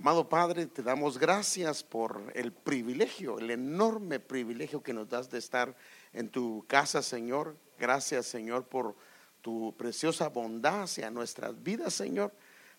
[0.00, 5.36] Amado Padre, te damos gracias por el privilegio, el enorme privilegio que nos das de
[5.36, 5.76] estar
[6.14, 7.54] en tu casa, Señor.
[7.78, 8.96] Gracias, Señor, por
[9.42, 12.32] tu preciosa bondad hacia nuestras vidas, Señor.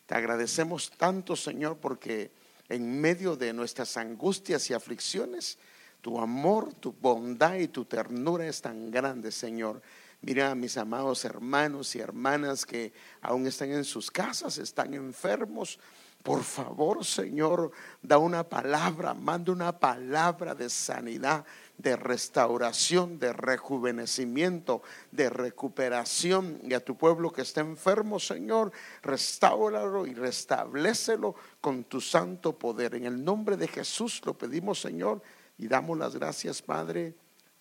[0.08, 2.32] Te agradecemos tanto, Señor, porque
[2.70, 5.60] en medio de nuestras angustias y aflicciones,
[6.02, 9.80] tu amor, tu bondad y tu ternura es tan grande, Señor.
[10.22, 15.78] Mira a mis amados hermanos y hermanas que aún están en sus casas, están enfermos.
[16.24, 21.46] Por favor, Señor, da una palabra, manda una palabra de sanidad,
[21.80, 26.60] de restauración, de rejuvenecimiento, de recuperación.
[26.64, 28.72] Y a tu pueblo que está enfermo, Señor,
[29.02, 32.94] restáuralo y restablecelo con tu santo poder.
[32.94, 35.24] En el nombre de Jesús lo pedimos, Señor,
[35.58, 37.16] y damos las gracias, Padre.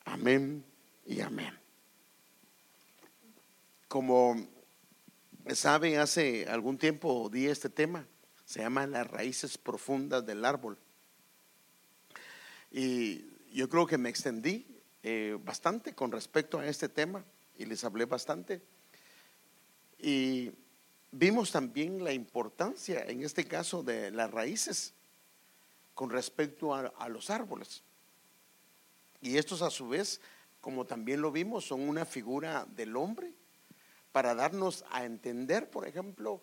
[0.04, 0.62] Amén
[1.06, 1.58] y amén.
[3.88, 4.36] Como
[5.54, 8.06] saben, hace algún tiempo di este tema,
[8.50, 10.76] se llama las raíces profundas del árbol.
[12.72, 14.66] Y yo creo que me extendí
[15.04, 17.24] eh, bastante con respecto a este tema
[17.56, 18.60] y les hablé bastante.
[20.00, 20.50] Y
[21.12, 24.94] vimos también la importancia, en este caso, de las raíces
[25.94, 27.84] con respecto a los árboles.
[29.20, 30.20] Y estos a su vez,
[30.60, 33.32] como también lo vimos, son una figura del hombre
[34.10, 36.42] para darnos a entender, por ejemplo,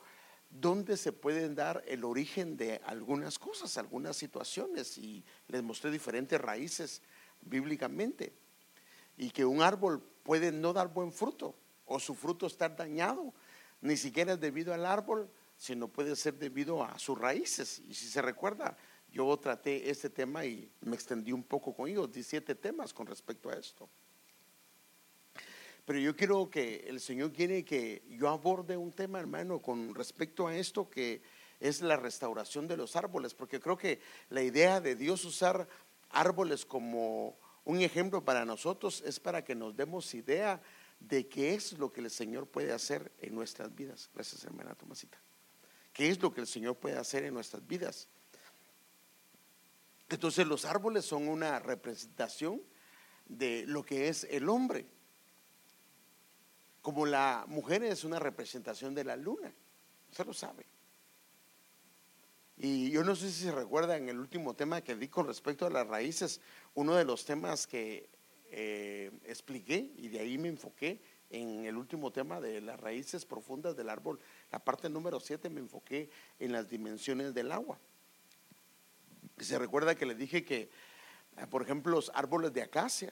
[0.49, 4.97] dónde se pueden dar el origen de algunas cosas, algunas situaciones.
[4.97, 7.01] Y les mostré diferentes raíces
[7.41, 8.33] bíblicamente.
[9.17, 13.33] Y que un árbol puede no dar buen fruto o su fruto estar dañado,
[13.81, 17.81] ni siquiera es debido al árbol, sino puede ser debido a sus raíces.
[17.87, 18.77] Y si se recuerda,
[19.11, 23.49] yo traté este tema y me extendí un poco con ellos, 17 temas con respecto
[23.49, 23.89] a esto.
[25.87, 30.45] Pero yo quiero que el Señor quiere que yo aborde un tema, hermano, con respecto
[30.45, 31.21] a esto que
[31.61, 35.65] es la restauración de los árboles, porque creo que la idea de Dios usar
[36.09, 40.61] árboles como un ejemplo para nosotros es para que nos demos idea
[40.99, 44.09] de qué es lo que el Señor puede hacer en nuestras vidas.
[44.13, 45.17] Gracias, hermana Tomasita.
[45.93, 48.09] ¿Qué es lo que el Señor puede hacer en nuestras vidas?
[50.09, 52.61] Entonces los árboles son una representación
[53.25, 54.96] de lo que es el hombre
[56.87, 59.51] como la mujer es una representación de la luna,
[60.09, 60.65] usted lo sabe.
[62.55, 65.65] Y yo no sé si se recuerda en el último tema que di con respecto
[65.65, 66.39] a las raíces,
[66.75, 68.07] uno de los temas que
[68.51, 73.75] eh, expliqué y de ahí me enfoqué en el último tema de las raíces profundas
[73.75, 76.09] del árbol, la parte número 7 me enfoqué
[76.39, 77.77] en las dimensiones del agua.
[79.39, 80.69] se recuerda que le dije que,
[81.49, 83.11] por ejemplo, los árboles de acacia,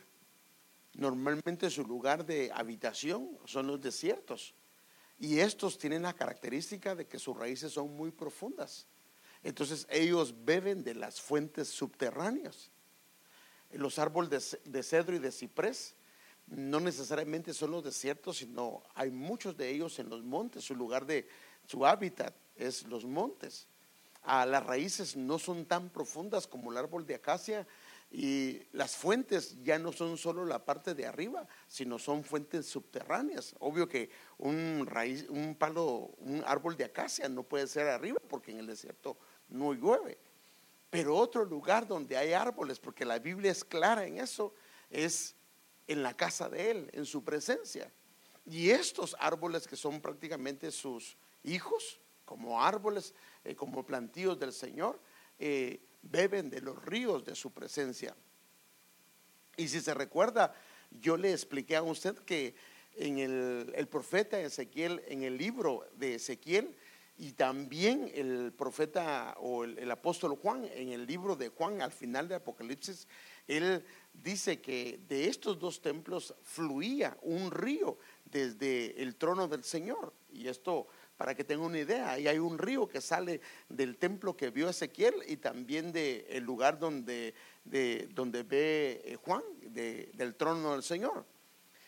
[0.95, 4.55] Normalmente su lugar de habitación son los desiertos.
[5.19, 8.87] Y estos tienen la característica de que sus raíces son muy profundas.
[9.43, 12.71] Entonces ellos beben de las fuentes subterráneas.
[13.71, 15.95] Los árboles de, cedro y de ciprés
[16.47, 20.63] no necesariamente son los desiertos, sino hay muchos de ellos en los montes.
[20.63, 21.27] Su lugar de
[21.67, 23.67] su hábitat es los montes.
[24.23, 27.67] Ah, las raíces no son tan profundas como el árbol de acacia,
[28.11, 33.55] y las fuentes ya no son solo la parte de arriba, sino son fuentes subterráneas.
[33.59, 38.51] Obvio que un raíz, un palo, un árbol de acacia no puede ser arriba porque
[38.51, 39.17] en el desierto
[39.49, 40.17] no llueve.
[40.89, 44.53] Pero otro lugar donde hay árboles, porque la Biblia es clara en eso,
[44.89, 45.35] es
[45.87, 47.91] en la casa de Él, en su presencia.
[48.45, 53.13] Y estos árboles que son prácticamente sus hijos, como árboles,
[53.43, 54.99] eh, como plantíos del Señor,
[55.37, 58.15] eh, beben de los ríos de su presencia.
[59.57, 60.53] Y si se recuerda,
[60.91, 62.55] yo le expliqué a usted que
[62.95, 66.75] en el, profeta Ezequiel, en el libro de Ezequiel,
[67.17, 71.93] y también el profeta o el, el, apóstol Juan, en el libro de Juan, al
[71.93, 73.07] final de Apocalipsis,
[73.47, 80.13] él dice que de estos dos templos fluía un río desde el trono del Señor.
[80.29, 82.11] Y esto para que tenga una idea.
[82.11, 86.79] Ahí hay un río que sale del templo que vio Ezequiel y también del lugar
[86.79, 87.33] donde,
[87.63, 91.25] de, donde ve eh, Juan, del trono del Señor.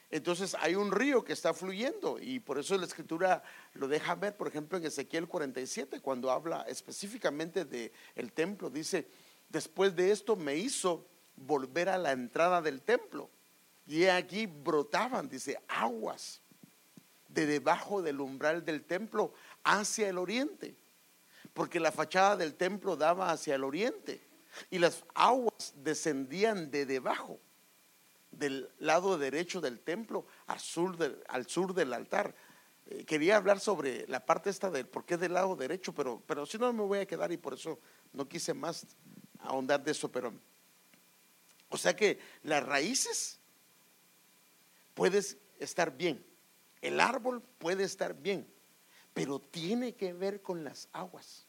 [0.10, 3.44] Entonces hay un río que está fluyendo y por eso la escritura
[3.74, 9.08] lo deja ver, por ejemplo, en Ezequiel 47, cuando habla específicamente del el templo, dice,
[9.50, 13.30] después de esto me hizo volver a la entrada del templo.
[13.86, 16.42] Y aquí brotaban, dice, aguas
[17.38, 19.32] de debajo del umbral del templo
[19.64, 20.76] hacia el oriente,
[21.54, 24.28] porque la fachada del templo daba hacia el oriente
[24.72, 27.40] y las aguas descendían de debajo
[28.32, 32.34] del lado derecho del templo al sur del, altar.
[32.88, 36.44] Eh, quería hablar sobre la parte esta del por qué del lado derecho, pero, pero
[36.48, 37.80] si no me voy a quedar y por eso
[38.14, 38.88] no quise más
[39.42, 40.34] ahondar de eso, pero
[41.70, 43.40] o sea que las raíces
[44.96, 46.26] puedes estar bien,
[46.82, 48.48] el árbol puede estar bien,
[49.14, 51.48] pero tiene que ver con las aguas.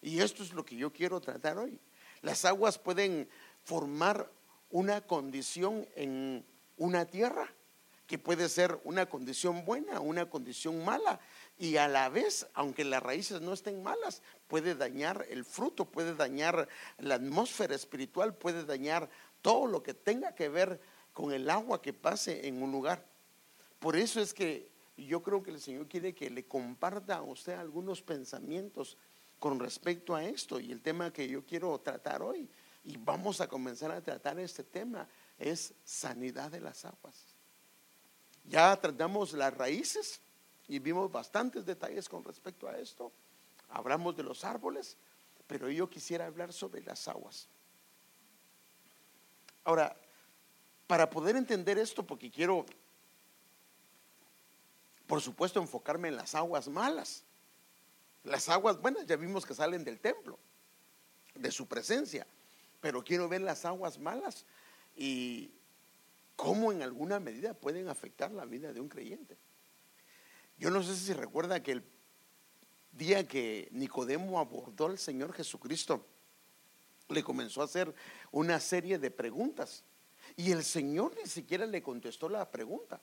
[0.00, 1.80] Y esto es lo que yo quiero tratar hoy.
[2.22, 3.28] Las aguas pueden
[3.64, 4.30] formar
[4.70, 6.44] una condición en
[6.76, 7.52] una tierra
[8.06, 11.20] que puede ser una condición buena, una condición mala,
[11.58, 16.14] y a la vez, aunque las raíces no estén malas, puede dañar el fruto, puede
[16.14, 19.10] dañar la atmósfera espiritual, puede dañar
[19.42, 20.80] todo lo que tenga que ver
[21.12, 23.04] con el agua que pase en un lugar.
[23.78, 27.54] Por eso es que yo creo que el Señor quiere que le comparta a usted
[27.54, 28.96] algunos pensamientos
[29.38, 32.48] con respecto a esto y el tema que yo quiero tratar hoy.
[32.84, 35.08] Y vamos a comenzar a tratar este tema,
[35.38, 37.36] es sanidad de las aguas.
[38.44, 40.20] Ya tratamos las raíces
[40.66, 43.12] y vimos bastantes detalles con respecto a esto.
[43.68, 44.96] Hablamos de los árboles,
[45.46, 47.48] pero yo quisiera hablar sobre las aguas.
[49.64, 49.94] Ahora,
[50.86, 52.64] para poder entender esto, porque quiero,
[55.08, 57.24] por supuesto, enfocarme en las aguas malas.
[58.24, 60.38] Las aguas buenas ya vimos que salen del templo,
[61.34, 62.26] de su presencia,
[62.82, 64.44] pero quiero ver las aguas malas
[64.94, 65.50] y
[66.36, 69.38] cómo en alguna medida pueden afectar la vida de un creyente.
[70.58, 71.84] Yo no sé si recuerda que el
[72.92, 76.06] día que Nicodemo abordó al Señor Jesucristo,
[77.08, 77.94] le comenzó a hacer
[78.30, 79.84] una serie de preguntas.
[80.36, 83.00] Y el Señor ni siquiera le contestó la pregunta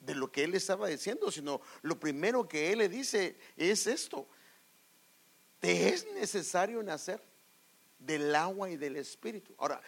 [0.00, 4.28] de lo que él estaba diciendo, sino lo primero que él le dice es esto.
[5.60, 7.22] Te es necesario nacer
[7.98, 9.54] del agua y del espíritu.
[9.58, 9.80] Ahora,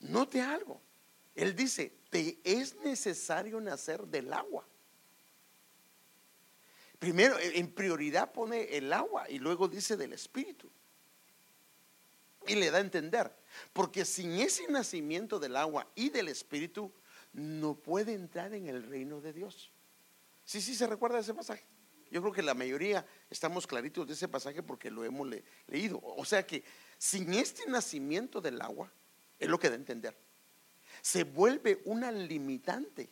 [0.00, 0.80] note algo.
[1.34, 4.66] Él dice, te es necesario nacer del agua.
[6.98, 10.70] Primero, en prioridad pone el agua y luego dice del espíritu.
[12.46, 13.30] Y le da a entender,
[13.72, 16.92] porque sin ese nacimiento del agua y del espíritu,
[17.36, 19.70] no puede entrar en el reino de Dios.
[20.44, 21.64] Sí, sí, se recuerda ese pasaje.
[22.10, 25.28] Yo creo que la mayoría estamos claritos de ese pasaje porque lo hemos
[25.66, 26.00] leído.
[26.02, 26.64] O sea que
[26.96, 28.90] sin este nacimiento del agua,
[29.38, 30.16] es lo que da a entender,
[31.02, 33.10] se vuelve una limitante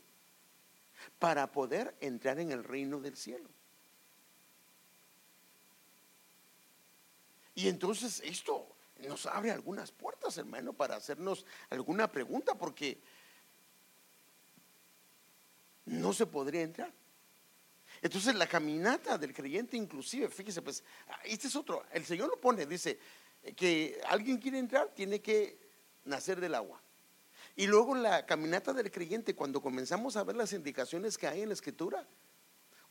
[1.19, 3.51] para poder entrar en el reino del cielo.
[7.55, 8.75] Y entonces esto
[9.07, 13.03] nos abre algunas puertas, hermano, para hacernos alguna pregunta, porque
[15.87, 16.93] no se podría entrar.
[18.03, 20.83] Entonces la caminata del creyente inclusive, fíjese, pues,
[21.25, 22.99] este es otro, el Señor lo pone, dice,
[23.57, 25.59] que alguien quiere entrar, tiene que
[26.05, 26.81] nacer del agua.
[27.57, 31.49] Y luego la caminata del creyente, cuando comenzamos a ver las indicaciones que hay en
[31.49, 32.07] la escritura,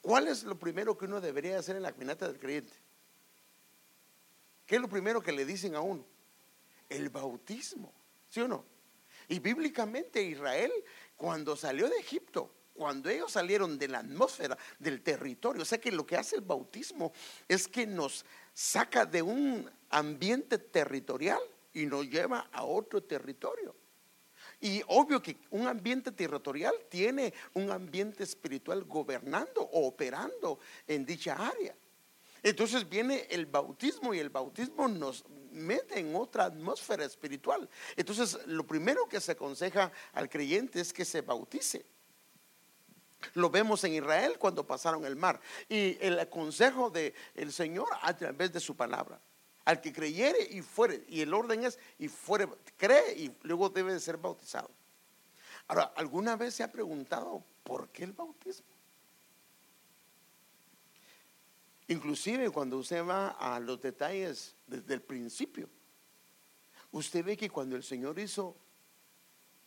[0.02, 2.74] ¿cuál es lo primero que uno debería hacer en la caminata del creyente?
[4.66, 6.06] ¿Qué es lo primero que le dicen a uno?
[6.90, 7.94] El bautismo,
[8.30, 8.66] ¿sí o no?
[9.28, 10.72] Y bíblicamente Israel,
[11.18, 15.92] cuando salió de Egipto, cuando ellos salieron de la atmósfera, del territorio, o sea que
[15.92, 17.14] lo que hace el bautismo
[17.48, 21.42] es que nos saca de un ambiente territorial
[21.74, 23.76] y nos lleva a otro territorio.
[24.60, 31.36] Y obvio que un ambiente territorial tiene un ambiente espiritual gobernando o operando en dicha
[31.36, 31.76] área.
[32.42, 37.70] Entonces viene el bautismo y el bautismo nos mete en otra atmósfera espiritual.
[37.96, 41.86] Entonces lo primero que se aconseja al creyente es que se bautice.
[43.34, 45.40] Lo vemos en Israel cuando pasaron el mar.
[45.70, 49.20] Y el consejo del Señor a través de su palabra.
[49.66, 51.04] Al que creyere y fuere.
[51.08, 54.70] Y el orden es y fuere, cree y luego debe de ser bautizado.
[55.68, 58.74] Ahora, ¿alguna vez se ha preguntado por qué el bautismo?
[61.88, 65.70] Inclusive cuando usted va a los detalles desde el principio,
[66.92, 68.56] usted ve que cuando el Señor hizo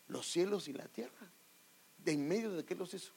[0.08, 1.30] los cielos y la tierra,
[1.98, 3.12] ¿de en medio de qué los hizo?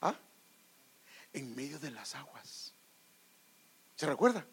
[0.00, 0.16] ¿Ah?
[1.32, 2.74] En medio de las aguas.
[3.96, 4.46] ¿Se recuerda?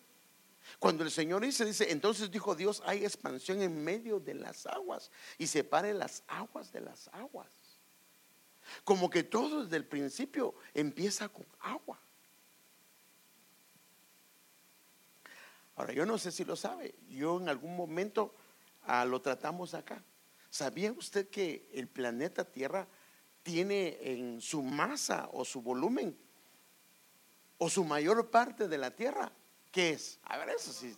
[0.80, 5.10] Cuando el Señor dice, dice, entonces dijo Dios, hay expansión en medio de las aguas
[5.38, 7.48] y separe las aguas de las aguas.
[8.84, 12.00] Como que todo desde el principio empieza con agua.
[15.76, 18.36] Ahora, yo no sé si lo sabe, yo en algún momento
[18.84, 20.04] ah, lo tratamos acá.
[20.50, 22.88] ¿Sabía usted que el planeta Tierra
[23.44, 26.18] tiene en su masa o su volumen
[27.58, 29.32] o su mayor parte de la Tierra?
[29.72, 30.20] ¿Qué es?
[30.24, 30.96] A ver, eso sí.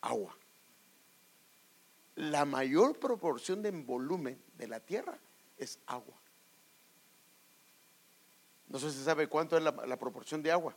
[0.00, 0.36] Agua.
[2.16, 5.18] La mayor proporción de volumen de la Tierra
[5.56, 6.14] es agua.
[8.68, 10.76] No sé si sabe cuánto es la, proporción de agua.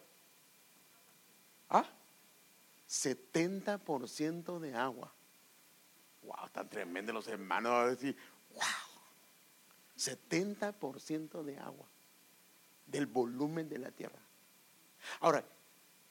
[2.87, 5.13] 70% de agua.
[6.23, 7.97] Wow, tan tremendo los hermanos.
[8.01, 8.63] Wow,
[9.97, 11.87] 70% de agua
[12.87, 14.19] del volumen de la tierra.
[15.19, 15.43] Ahora,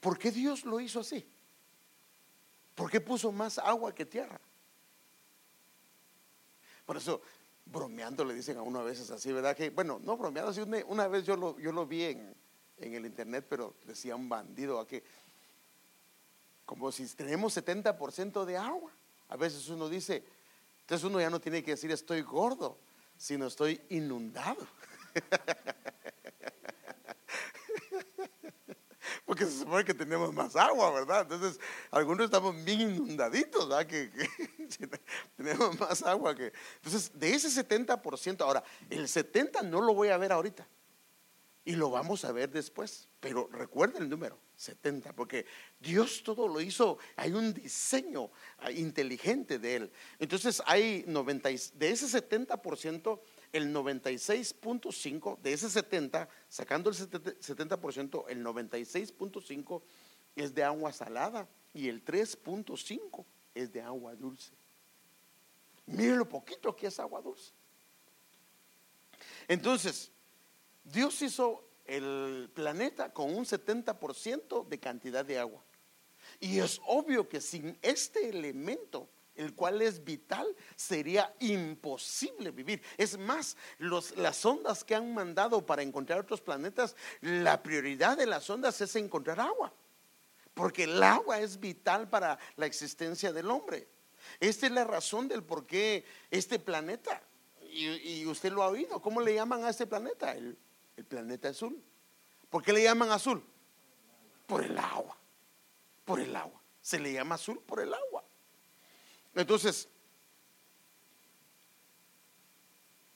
[0.00, 1.26] ¿por qué Dios lo hizo así?
[2.74, 4.40] ¿Por qué puso más agua que tierra?
[6.84, 7.22] Por eso,
[7.64, 9.56] bromeando le dicen a uno a veces así, ¿verdad?
[9.56, 12.36] Que, bueno, no bromeando, así una, vez yo lo, vi en,
[12.76, 15.02] en el internet, pero decía un bandido a que,
[16.64, 18.92] como si tenemos 70% de agua.
[19.28, 20.22] A veces uno dice,
[20.80, 22.78] entonces uno ya no tiene que decir estoy gordo,
[23.16, 24.66] sino estoy inundado.
[29.24, 31.22] Porque se supone que tenemos más agua, ¿verdad?
[31.22, 33.86] Entonces, algunos estamos bien inundaditos, ¿verdad?
[33.86, 34.10] Que,
[35.36, 36.52] tenemos más agua que...
[36.76, 40.66] Entonces, de ese 70%, ahora, el 70% no lo voy a ver ahorita.
[41.64, 43.08] Y lo vamos a ver después.
[43.20, 45.46] Pero recuerden el número, 70, porque
[45.80, 49.92] Dios todo lo hizo, hay un diseño ah, inteligente de él.
[50.20, 53.20] Entonces hay 90, de ese 70%,
[53.56, 59.82] el 96.5, de ese 70, sacando el 70%, el 96.5
[60.36, 64.52] es de agua salada y el 3.5 es de agua dulce.
[65.86, 67.52] Miren lo poquito que es agua dulce.
[69.48, 70.10] Entonces,
[70.84, 75.64] Dios hizo el planeta con un 70% de cantidad de agua.
[76.40, 82.82] Y es obvio que sin este elemento, el cual es vital, sería imposible vivir.
[82.96, 88.48] Es más, las ondas que han mandado para encontrar otros planetas, la prioridad de las
[88.50, 89.72] ondas es encontrar agua.
[90.54, 93.88] Porque el agua es vital para la existencia del hombre.
[94.40, 97.22] Esta es la razón del por qué este planeta,
[97.70, 100.32] y, usted lo ha oído, ¿cómo le llaman a este planeta?
[100.34, 100.56] El,
[100.96, 101.78] el planeta azul.
[102.48, 103.44] ¿Por qué le llaman azul?
[104.46, 105.16] Por el agua.
[106.04, 106.60] Por el agua.
[106.80, 108.15] Se le llama azul por el agua.
[109.36, 109.86] Entonces,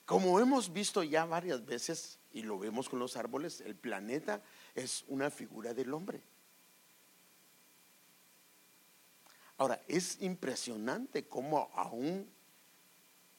[0.05, 4.43] como hemos visto ya varias veces y lo vemos con los árboles, el planeta
[4.75, 6.21] es una figura del hombre.
[9.57, 12.31] Ahora, es impresionante cómo aún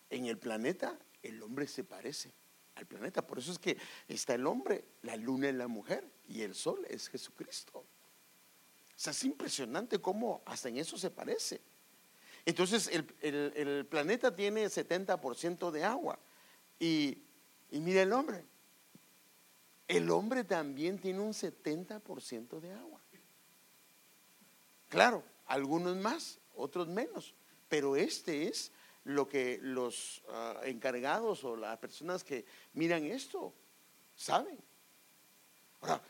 [0.09, 2.31] en el planeta el hombre se parece
[2.75, 3.25] al planeta.
[3.25, 6.83] Por eso es que está el hombre, la luna es la mujer y el sol
[6.89, 7.79] es Jesucristo.
[7.79, 7.85] O
[8.95, 11.61] sea, es impresionante cómo hasta en eso se parece.
[12.45, 12.89] Entonces,
[13.21, 16.19] el, planeta tiene 70% de agua.
[16.79, 17.17] Y,
[17.69, 18.45] y mira el hombre.
[19.87, 23.01] El hombre también tiene un 70% de agua.
[24.91, 27.33] Claro, algunos más, otros menos.
[27.69, 28.71] Pero este es
[29.05, 33.53] lo que los ah, encargados o las personas que miran esto
[34.15, 34.59] saben.
[35.79, 36.01] Ahora,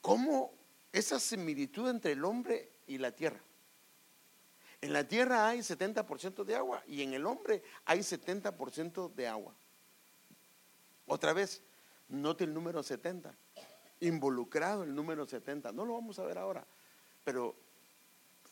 [0.00, 0.52] ¿cómo
[0.92, 3.40] esa similitud entre el hombre y la tierra?
[4.82, 9.54] En la tierra hay 70% de agua y en el hombre hay 70% de agua.
[11.06, 11.62] Otra vez,
[12.08, 13.34] note el número 70,
[14.00, 15.72] involucrado el número 70.
[15.72, 16.66] No lo vamos a ver ahora,
[17.24, 17.54] pero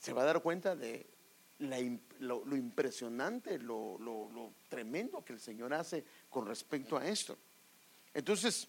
[0.00, 1.06] se va a dar cuenta de
[1.58, 7.36] lo, impresionante, lo, lo, tremendo que el Señor hace con respecto a esto.
[8.14, 8.68] Entonces,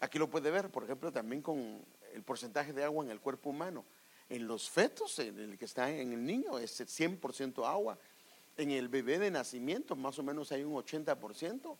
[0.00, 3.50] aquí lo puede ver, por ejemplo, también con el porcentaje de agua en el cuerpo
[3.50, 3.84] humano.
[4.28, 7.98] En los fetos, en el que está en el niño, es 100% agua.
[8.56, 11.76] En el bebé de nacimiento, más o menos hay un 80%.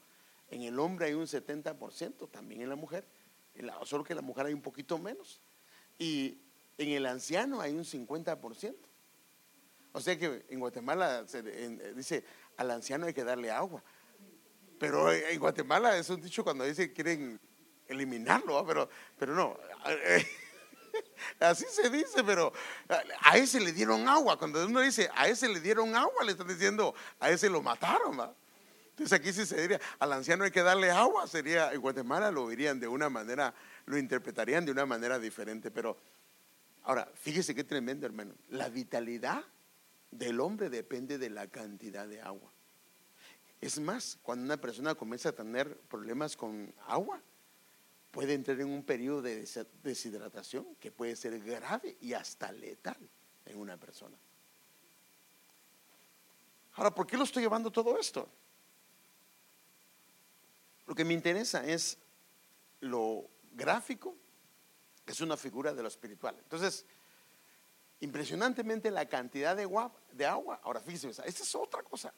[0.50, 3.06] En el hombre hay un 70%, también en la mujer.
[3.84, 5.40] Solo que en la mujer hay un poquito menos.
[5.98, 6.38] Y
[6.76, 8.74] en el anciano hay un 50%.
[9.92, 11.42] O sea que en Guatemala se
[11.94, 12.24] dice,
[12.56, 13.82] al anciano hay que darle agua.
[14.78, 17.40] Pero en Guatemala es un dicho cuando dice quieren
[17.86, 19.56] eliminarlo, pero, pero no.
[21.40, 22.52] Así se dice, pero
[23.20, 24.38] a ese le dieron agua.
[24.38, 28.34] Cuando uno dice a ese le dieron agua, le están diciendo a ese lo mataron.
[28.90, 31.26] Entonces aquí sí se diría, al anciano hay que darle agua.
[31.26, 33.54] Sería, en Guatemala lo dirían de una manera,
[33.86, 35.98] lo interpretarían de una manera diferente, pero
[36.84, 38.34] Ahora, fíjese qué tremendo, hermano.
[38.50, 39.42] La vitalidad
[40.10, 42.52] del hombre depende de la cantidad de agua.
[43.60, 47.22] Es más, cuando una persona comienza a tener problemas con agua,
[48.14, 49.44] puede entrar en un periodo de
[49.82, 52.96] deshidratación que puede ser grave y hasta letal
[53.44, 54.16] en una persona.
[56.74, 58.28] Ahora, ¿por qué lo estoy llevando todo esto?
[60.86, 61.98] Lo que me interesa es
[62.80, 64.14] lo gráfico
[65.06, 66.36] es una figura de lo espiritual.
[66.38, 66.86] Entonces,
[67.98, 70.60] impresionantemente la cantidad de agua, de agua.
[70.62, 72.14] Ahora fíjense, esta es otra cosa.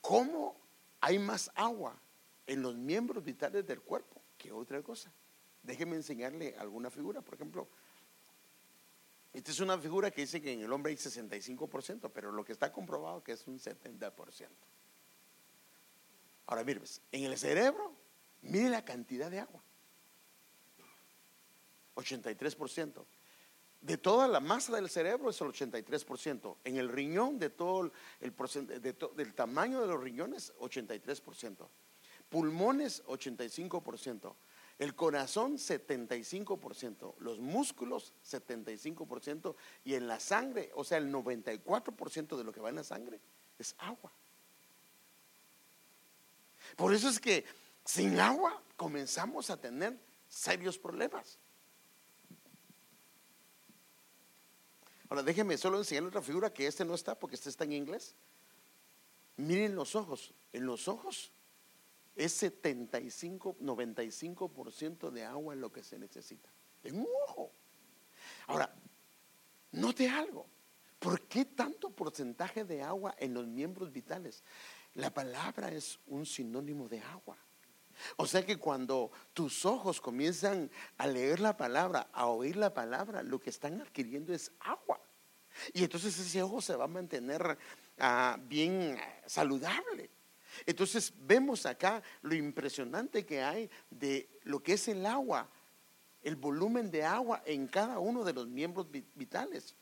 [0.00, 0.56] ¿Cómo
[1.00, 1.96] hay más agua
[2.48, 5.12] en los miembros vitales del cuerpo que otra cosa?
[5.62, 7.20] déjeme enseñarle alguna figura.
[7.20, 7.68] Por ejemplo,
[9.32, 12.52] esta es una figura que dice que en el hombre hay 65%, pero lo que
[12.52, 14.48] está comprobado que es un 70%.
[16.46, 17.94] Ahora, mire, pues, en el cerebro,
[18.42, 19.62] mire la cantidad de agua.
[21.94, 23.04] 83%.
[23.82, 26.56] De toda la masa del cerebro es el 83%.
[26.64, 28.32] En el riñón, de todo el
[28.80, 31.68] del tamaño de los riñones, 83%.
[32.30, 34.34] Pulmones, 85%.
[34.78, 37.16] El corazón, 75%.
[37.18, 39.54] Los músculos, 75%.
[39.84, 43.20] Y en la sangre, o sea, el 94% de lo que va en la sangre
[43.58, 44.10] es agua.
[46.76, 47.44] Por eso es que
[47.84, 51.38] sin agua comenzamos a tener serios problemas.
[55.10, 58.14] Ahora déjenme solo enseñarle otra figura que este no está porque este está en inglés.
[59.36, 60.32] Miren los ojos.
[60.52, 61.32] En los ojos
[62.14, 66.50] es 75, 95% de agua lo que se necesita.
[66.82, 67.52] En un ojo.
[68.46, 68.74] Ahora,
[69.72, 70.46] note algo.
[70.98, 74.44] ¿Por qué tanto porcentaje de agua en los miembros vitales?
[74.94, 77.38] La palabra es un sinónimo de agua.
[78.16, 83.22] O sea que cuando tus ojos comienzan a leer la palabra, a oír la palabra,
[83.22, 85.00] lo que están adquiriendo es agua.
[85.72, 87.58] Y entonces ese ojo se va a mantener
[87.98, 90.10] ah, bien saludable.
[90.66, 95.48] Entonces vemos acá lo impresionante que hay de lo que es el agua,
[96.22, 99.74] el volumen de agua en cada uno de los miembros vitales.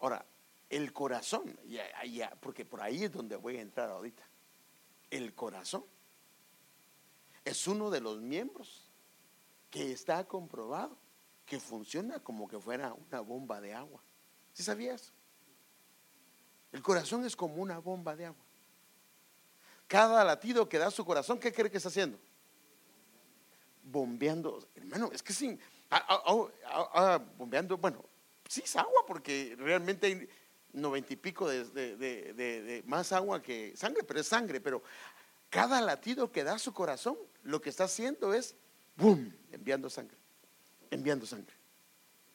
[0.00, 0.26] Ahora,
[0.68, 1.58] el corazón,
[2.40, 4.22] porque por ahí es donde voy a entrar ahorita.
[5.08, 5.84] El corazón
[7.42, 8.90] es uno de los miembros
[9.70, 10.98] que está comprobado
[11.46, 14.02] que funciona como que fuera una bomba de agua.
[14.52, 15.13] ¿Sí sabías?
[16.74, 18.44] El corazón es como una bomba de agua.
[19.86, 22.18] Cada latido que da su corazón, ¿qué cree que está haciendo?
[23.84, 24.66] Bombeando.
[24.74, 25.56] Hermano, es que sin.
[27.38, 28.04] bombeando, bueno,
[28.48, 30.28] sí es agua porque realmente hay
[30.72, 34.60] noventa y pico de, más agua que sangre, pero es sangre.
[34.60, 34.82] Pero
[35.50, 38.56] cada latido que da su corazón, lo que está haciendo es,
[38.96, 40.16] ¡boom!, enviando sangre,
[40.90, 41.54] enviando sangre,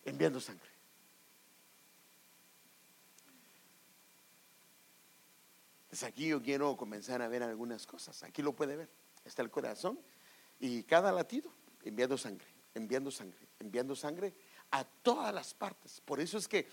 [0.06, 0.68] enviando sangre.
[5.89, 8.21] Pues aquí yo quiero comenzar a ver algunas cosas.
[8.23, 8.89] Aquí lo puede ver.
[9.25, 9.99] Está el corazón
[10.60, 11.52] y cada latido
[11.84, 14.36] enviando sangre, enviando sangre, enviando sangre
[14.71, 16.02] a todas las partes.
[16.02, 16.67] Por eso es que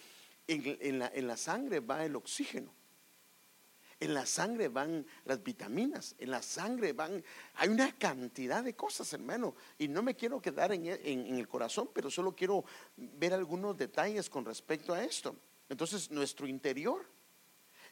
[0.46, 2.72] en, la, sangre va el oxígeno.
[3.98, 7.24] En la sangre van las vitaminas, en la sangre van,
[7.55, 12.11] hay una cantidad de cosas, hermano, y no me quiero quedar en, el corazón, pero
[12.11, 15.35] solo quiero ver algunos detalles con respecto a esto.
[15.70, 17.07] Entonces, nuestro interior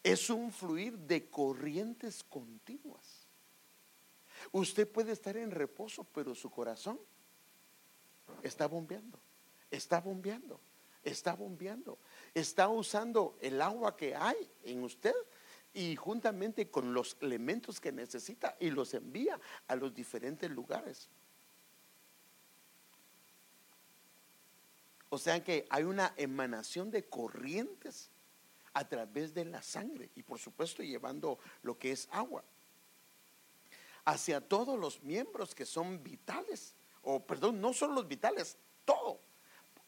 [0.05, 3.27] es un fluir de corrientes continuas.
[4.53, 7.01] Usted puede estar en reposo, pero su corazón
[8.43, 9.19] está bombeando,
[9.71, 10.61] está bombeando,
[11.03, 11.99] está bombeando
[12.35, 15.15] está usando el agua que hay en usted
[15.73, 21.09] y juntamente con los elementos que necesita y los envía a los diferentes lugares.
[25.09, 28.11] O sea que hay una emanación de corrientes
[28.75, 32.45] a través de la sangre y por supuesto llevando lo que es agua
[34.05, 39.21] hacia todos los miembros que son vitales, o perdón, no solo los vitales, todo.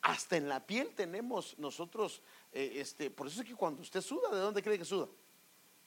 [0.02, 2.22] Hasta en la piel tenemos nosotros,
[2.52, 5.08] eh, este, por eso es que cuando usted suda, ¿de dónde cree que suda?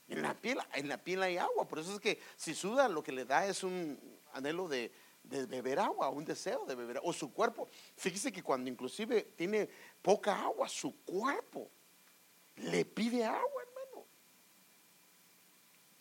[0.08, 3.04] En la piel, en la piel hay agua, por eso es que si suda lo
[3.04, 4.00] que le da es un
[4.34, 4.92] anhelo de,
[5.24, 7.70] beber agua, un deseo de beber o su cuerpo.
[7.96, 9.70] Fíjese que cuando inclusive tiene
[10.02, 11.70] poca agua, su cuerpo
[12.60, 14.06] le pide agua, hermano.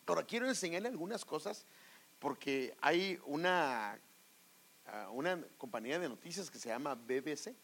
[0.06, 1.66] Ahora quiero enseñarle algunas cosas
[2.18, 3.98] porque hay una,
[4.86, 7.54] ah, una compañía de noticias que se llama BBC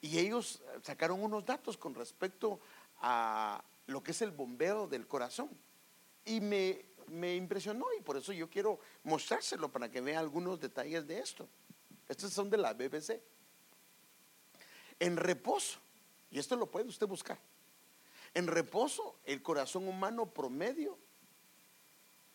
[0.00, 2.60] y ellos sacaron unos datos con respecto
[2.98, 5.50] a lo que es el bombeo del corazón.
[6.24, 6.84] Y me,
[7.36, 11.48] impresionó y por eso yo quiero mostrárselo para que vea algunos detalles de esto.
[12.08, 13.20] Estos son de la BBC.
[14.98, 15.78] En reposo,
[16.30, 17.38] y esto lo puede usted buscar.
[18.36, 20.98] En reposo, el corazón humano promedio,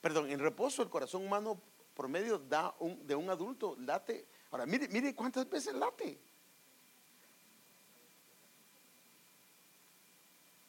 [0.02, 1.62] perdón, en reposo, el corazón humano
[1.94, 4.28] promedio da un, de un adulto late.
[4.50, 6.20] Ahora, mire, mire cuántas veces late.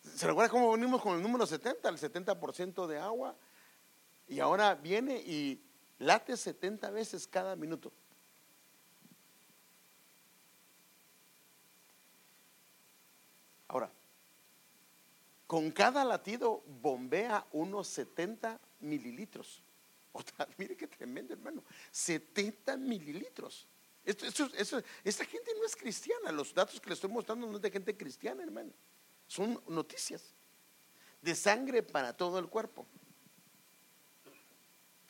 [0.03, 3.35] ¿Se recuerda cómo venimos con el número 70, el 70% de agua?
[4.29, 5.65] Y ahora viene y
[5.99, 7.91] late 70 veces cada minuto.
[13.67, 13.91] Ahora,
[15.53, 19.63] con cada latido bombea unos 70 mililitros
[20.57, 21.63] mire qué tremendo, hermano.
[21.91, 23.67] 70 mililitros.
[24.03, 26.33] Esta gente no es cristiana.
[26.33, 28.73] Los datos que le estoy mostrando no es de gente cristiana, hermano.
[29.27, 30.23] Son noticias
[31.21, 32.87] de sangre para todo el cuerpo.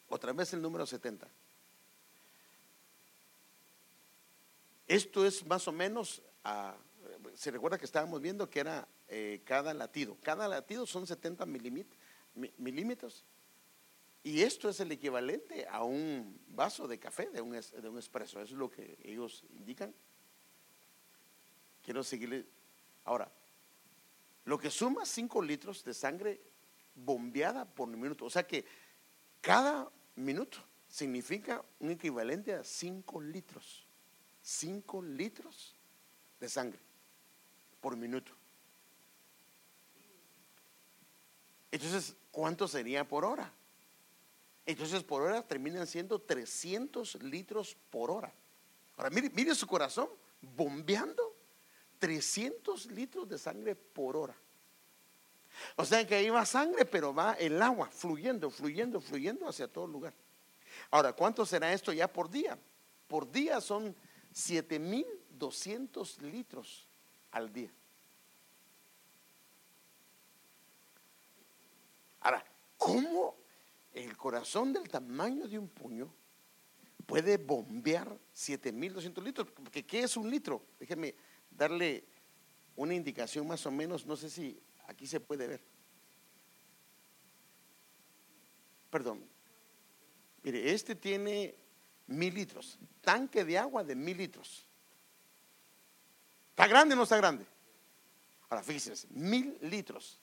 [0.08, 1.28] Otra vez el número 70.
[4.88, 6.20] Esto es más o menos,
[7.36, 10.16] se recuerda que estábamos viendo que era eh, cada latido.
[10.22, 13.26] Cada latido son 70 milímetros.
[14.22, 18.40] Y esto es el equivalente a un vaso de café, de un, de un espresso.
[18.40, 19.94] Eso es lo que ellos indican.
[21.82, 22.46] Quiero seguirle.
[23.04, 23.30] Ahora,
[24.46, 26.40] lo que suma 5 litros de sangre
[26.94, 28.24] bombeada por minuto.
[28.24, 28.64] O sea que
[29.42, 30.56] cada minuto
[30.88, 33.86] significa un equivalente a 5 litros.
[34.40, 35.76] 5 litros
[36.40, 36.80] de sangre
[37.82, 38.32] por minuto.
[41.72, 43.50] Entonces, ¿cuánto sería por hora?
[44.64, 48.32] Entonces, por hora terminan siendo 300 litros por hora.
[48.96, 50.08] Ahora, mire, su corazón
[50.40, 51.34] bombeando
[51.98, 54.36] 300 litros de sangre por hora.
[55.76, 59.86] O sea que ahí va sangre, pero va el agua fluyendo, fluyendo, fluyendo hacia todo
[59.86, 60.14] lugar.
[60.90, 62.58] Ahora, ¿cuánto será esto ya por día?
[63.08, 63.96] Por día son
[64.34, 66.86] 7.200 litros
[67.30, 67.70] al día.
[72.22, 72.44] Ahora,
[72.82, 73.36] ¿cómo
[73.92, 76.12] el corazón del tamaño de un puño
[77.06, 79.50] puede bombear 7.200 litros?
[79.50, 80.64] Porque ¿qué es un litro?
[80.80, 81.14] Déjeme
[81.50, 82.04] darle
[82.74, 85.62] una indicación más o menos, no sé si aquí se puede ver.
[88.90, 89.24] Perdón.
[90.42, 91.54] Mire, este tiene
[92.08, 92.78] mil litros.
[93.00, 94.66] Tanque de agua de mil litros.
[96.50, 97.46] ¿Está grande o no está grande?
[98.50, 100.18] Ahora fíjense, mil litros.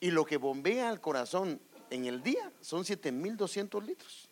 [0.00, 1.60] Y lo que bombea al corazón
[1.94, 4.28] en el día son 7200 litros.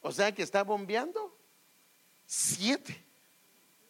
[0.00, 1.36] O sea que está bombeando
[2.26, 3.04] siete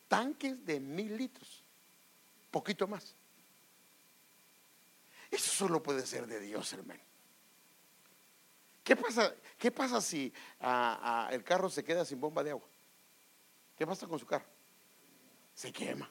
[0.09, 1.63] tanques de mil litros.
[2.51, 3.15] Poquito más.
[5.31, 7.03] Eso solo puede ser de Dios, hermano.
[8.83, 12.67] ¿Qué pasa, qué pasa si ah, ah, el carro se queda sin bomba de agua?
[13.77, 14.47] ¿Qué pasa con su carro?
[15.55, 16.11] Se quema.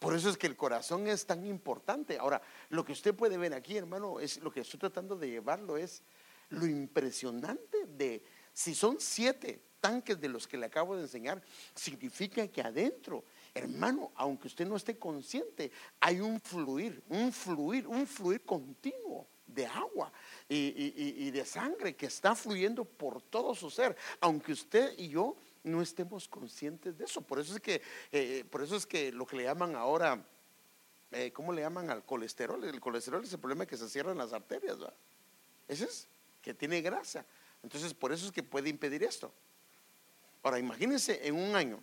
[0.00, 2.18] Por eso es que el corazón es tan importante.
[2.18, 5.76] Ahora, lo que usted puede ver aquí, hermano, es lo que estoy tratando de llevarlo,
[5.76, 6.02] es
[6.48, 11.42] lo impresionante de, si son siete tanques de los que le acabo de enseñar,
[11.74, 18.06] significa que adentro, hermano, aunque usted no esté consciente, hay un fluir, un fluir, un
[18.06, 20.10] fluir continuo de agua
[20.48, 25.82] y, de sangre que está fluyendo por todo su ser, aunque usted y yo no
[25.82, 27.20] estemos conscientes de eso.
[27.20, 27.80] Por eso es que,
[28.12, 30.24] eh, por eso es que lo que le llaman ahora,
[31.12, 32.64] eh, ¿cómo le llaman al colesterol?
[32.64, 34.94] El colesterol es el problema que se cierran las arterias, ¿verdad?
[35.68, 36.08] Ese es,
[36.42, 37.24] que tiene grasa.
[37.62, 39.32] Entonces, por eso es que puede impedir esto.
[40.42, 41.80] Ahora, imagínense en un año.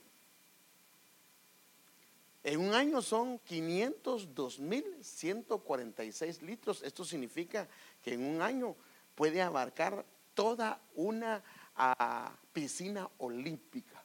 [2.43, 6.81] En un año son 502.146 litros.
[6.81, 7.67] Esto significa
[8.01, 8.75] que en un año
[9.15, 11.43] puede abarcar toda una
[11.77, 14.03] ah, piscina olímpica.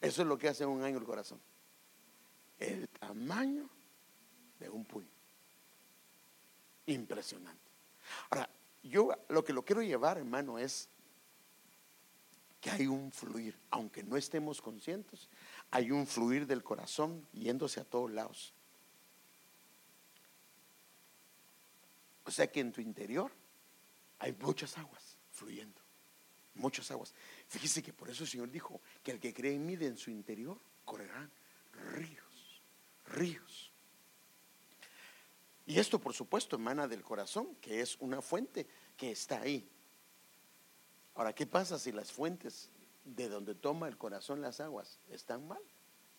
[0.00, 1.40] Eso es lo que hace un año el corazón.
[2.58, 3.68] El tamaño
[4.58, 5.08] de un puño.
[6.86, 7.70] Impresionante.
[8.30, 8.48] Ahora,
[8.82, 10.88] yo lo que lo quiero llevar, hermano, es
[12.60, 15.28] que hay un fluir, aunque no estemos conscientes,
[15.70, 18.52] hay un fluir del corazón yéndose a todos lados.
[22.24, 23.30] O sea que en tu interior
[24.18, 25.80] hay muchas aguas fluyendo,
[26.54, 27.14] muchas aguas.
[27.48, 29.96] Fíjese que por eso el Señor dijo que el que cree en mí de en
[29.96, 31.30] su interior correrán
[31.94, 32.62] ríos,
[33.06, 33.72] ríos.
[35.66, 39.68] Y esto, por supuesto, emana del corazón, que es una fuente que está ahí,
[41.18, 42.70] Ahora, ¿qué pasa si las fuentes
[43.04, 45.60] de donde toma el corazón las aguas están mal?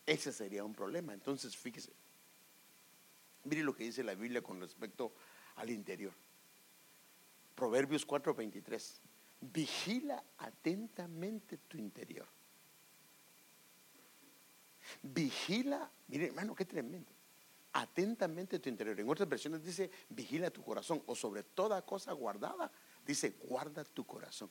[0.05, 1.13] Ese sería un problema.
[1.13, 1.93] Entonces, fíjese,
[3.45, 5.13] mire lo que dice la Biblia con respecto
[5.55, 6.11] al interior.
[7.55, 8.99] Proverbios 4:23.
[9.41, 12.27] Vigila atentamente tu interior.
[15.03, 17.11] Vigila, mire hermano, qué tremendo.
[17.73, 18.99] Atentamente tu interior.
[18.99, 22.71] En otras versiones dice, vigila tu corazón o sobre toda cosa guardada,
[23.05, 24.49] dice, guarda tu corazón.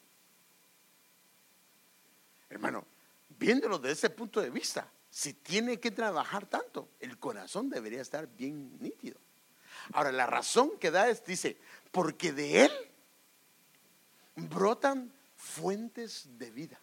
[2.48, 2.86] Hermano,
[3.28, 8.26] viéndolo desde ese punto de vista, si tiene que trabajar tanto, el corazón debería estar
[8.26, 9.18] bien nítido.
[9.92, 11.58] Ahora, la razón que da es, dice,
[11.90, 12.72] porque de él
[14.48, 16.78] brotan fuentes de vida.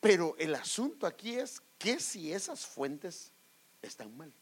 [0.00, 3.32] Pero el asunto aquí es que si esas fuentes
[3.82, 4.32] están mal.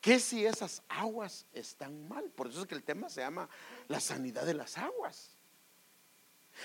[0.00, 2.24] ¿Qué si esas aguas están mal?
[2.30, 3.48] Por eso es que el tema se llama
[3.88, 5.30] la sanidad de las aguas.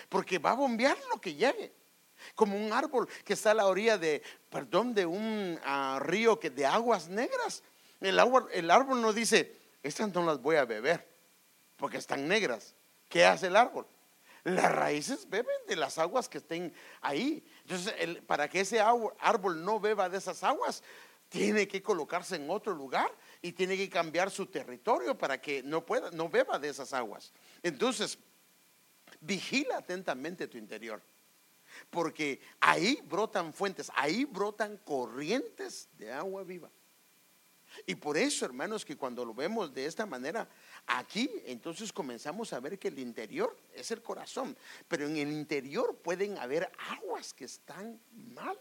[0.09, 1.71] Porque va a bombear lo que llegue.
[2.35, 6.49] Como un árbol que está a la orilla de, perdón, de un ah, río que,
[6.49, 7.63] de aguas negras.
[8.01, 8.19] El,
[8.51, 11.07] el árbol no dice, estas no las voy a beber
[11.77, 12.75] porque están negras.
[13.13, 13.86] ¿Qué hace el árbol?
[14.43, 17.45] Las raíces beben de las aguas que estén ahí.
[17.62, 17.93] Entonces,
[18.26, 20.82] para que ese árbol no beba de esas aguas,
[21.30, 25.86] tiene que colocarse en otro lugar y tiene que cambiar su territorio para que no
[25.86, 27.32] pueda, no beba de esas aguas.
[27.62, 28.17] Entonces,
[29.21, 30.99] vigila atentamente tu interior,
[31.91, 36.71] porque ahí brotan fuentes, ahí brotan corrientes de agua viva.
[37.86, 40.47] Y por eso, hermanos, que cuando lo vemos de esta manera,
[40.88, 44.55] aquí entonces comenzamos a ver que el interior es el corazón,
[44.88, 47.99] pero en el interior pueden haber aguas que están
[48.33, 48.57] mal.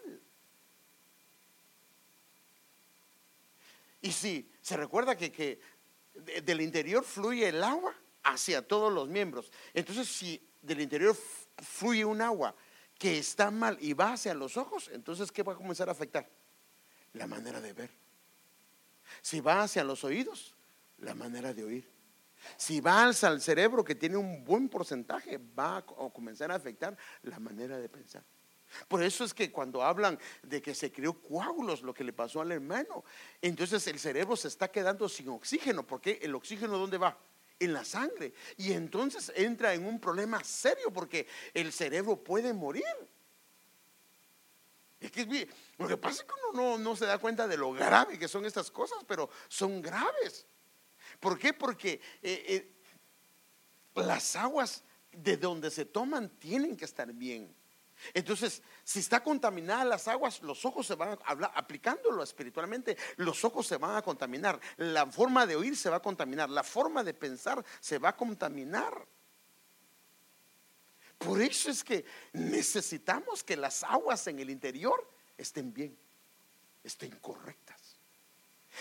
[4.00, 5.60] Y si se recuerda que,
[6.42, 7.94] del interior fluye el agua
[8.24, 11.16] hacia todos los miembros, entonces si del interior
[11.58, 12.54] fluye un agua
[12.98, 16.28] que está mal y va hacia los ojos, entonces ¿qué va a comenzar a afectar?
[17.14, 18.01] La manera de ver.
[19.20, 20.54] Si va hacia los oídos,
[20.98, 21.92] la manera de oír.
[22.56, 26.96] Si va hacia el cerebro que tiene un buen porcentaje, va a comenzar a afectar
[27.22, 28.24] la manera de pensar.
[28.88, 32.40] Por eso es que cuando hablan de que se creó coágulos, lo que le pasó
[32.40, 33.04] al hermano,
[33.40, 37.18] entonces el cerebro se está quedando sin oxígeno, porque el oxígeno ¿dónde va?
[37.58, 38.32] En la sangre.
[38.56, 42.84] Y entonces entra en un problema serio porque el cerebro puede morir.
[45.78, 48.44] Lo que pasa es que uno no, se da cuenta de lo grave que son
[48.44, 50.46] estas cosas, pero son graves.
[51.18, 51.52] ¿Por qué?
[51.52, 52.72] Porque eh, eh,
[53.94, 57.54] las aguas de donde se toman tienen que estar bien.
[58.14, 63.66] Entonces, si está contaminada las aguas, los ojos se van a aplicándolo espiritualmente, los ojos
[63.66, 67.14] se van a contaminar, la forma de oír se va a contaminar, la forma de
[67.14, 69.06] pensar se va a contaminar.
[71.24, 75.96] Por eso es que necesitamos que las aguas en el interior estén bien,
[76.82, 77.98] estén correctas.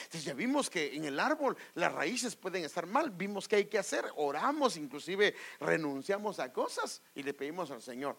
[0.04, 3.66] Entonces ya vimos que en el árbol las raíces pueden estar mal, vimos que hay
[3.66, 8.18] que hacer, oramos, inclusive renunciamos a cosas y le pedimos al Señor.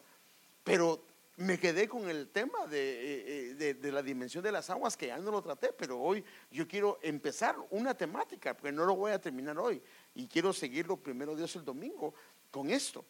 [0.63, 1.05] Pero
[1.37, 5.19] me quedé con el tema de, eh, de, la dimensión de las aguas que ya
[5.19, 9.21] no lo traté, pero hoy yo quiero empezar una temática, porque no lo voy a
[9.21, 9.83] terminar hoy,
[10.15, 12.15] y quiero seguirlo primero Dios el domingo
[12.51, 13.05] con esto.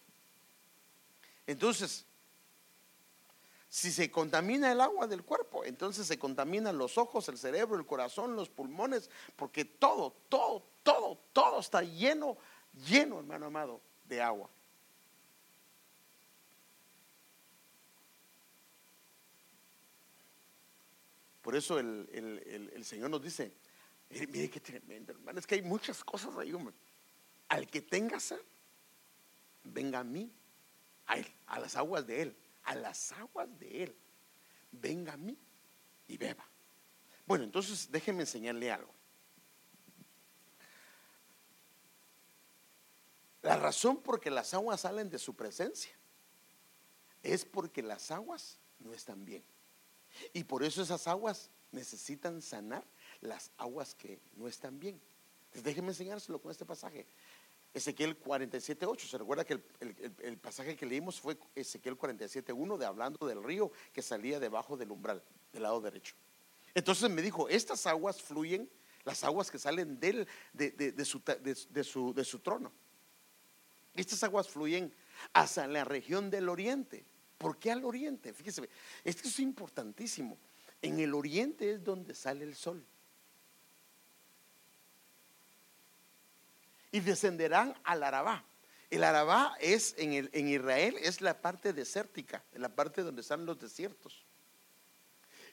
[1.47, 2.07] Entonces,
[3.73, 7.87] si se contamina el agua del cuerpo, entonces se contaminan los ojos, el cerebro, el
[7.87, 12.37] corazón, los pulmones, porque todo, todo, todo, todo está lleno,
[12.87, 14.51] lleno, hermano amado, de agua.
[21.41, 23.53] Por eso el, Señor nos dice,
[24.11, 26.75] mire, qué tremendo, hermano, es que hay muchas cosas ahí, hombre.
[27.49, 28.39] Al que tenga sed,
[29.65, 30.31] venga a mí
[31.47, 33.97] a las aguas de Él, a las aguas de Él.
[34.71, 35.39] Venga a mí
[36.09, 36.47] y beba.
[37.27, 38.93] Bueno, entonces déjeme enseñarle algo.
[43.43, 45.93] La razón por que las aguas salen de su presencia
[47.23, 49.45] es porque las aguas no están bien.
[50.33, 52.85] Y por eso esas aguas necesitan sanar
[53.21, 55.01] las aguas que no están bien.
[55.47, 57.07] Entonces déjeme enseñárselo con este pasaje.
[57.75, 59.09] Ezequiel 47.8.
[59.09, 64.03] Se recuerda que el, pasaje que leímos fue Ezequiel 47.1 de hablando del río que
[64.03, 66.15] salía debajo del umbral, del lado derecho.
[66.75, 68.69] Entonces me dijo, estas aguas fluyen,
[69.05, 72.73] las aguas que salen de, de, su, de, su, trono.
[73.95, 74.93] Estas aguas fluyen
[75.33, 77.05] hacia la región del oriente.
[77.39, 78.33] ¿Por qué al oriente?
[78.33, 78.69] Fíjese,
[79.03, 80.39] esto es importantísimo.
[80.81, 82.85] En el oriente es donde sale el sol.
[86.93, 88.45] Y descenderán al Arabá.
[88.91, 93.47] El Arabá es en, el, en Israel, es la parte desértica, la parte donde están
[93.47, 94.25] los desiertos.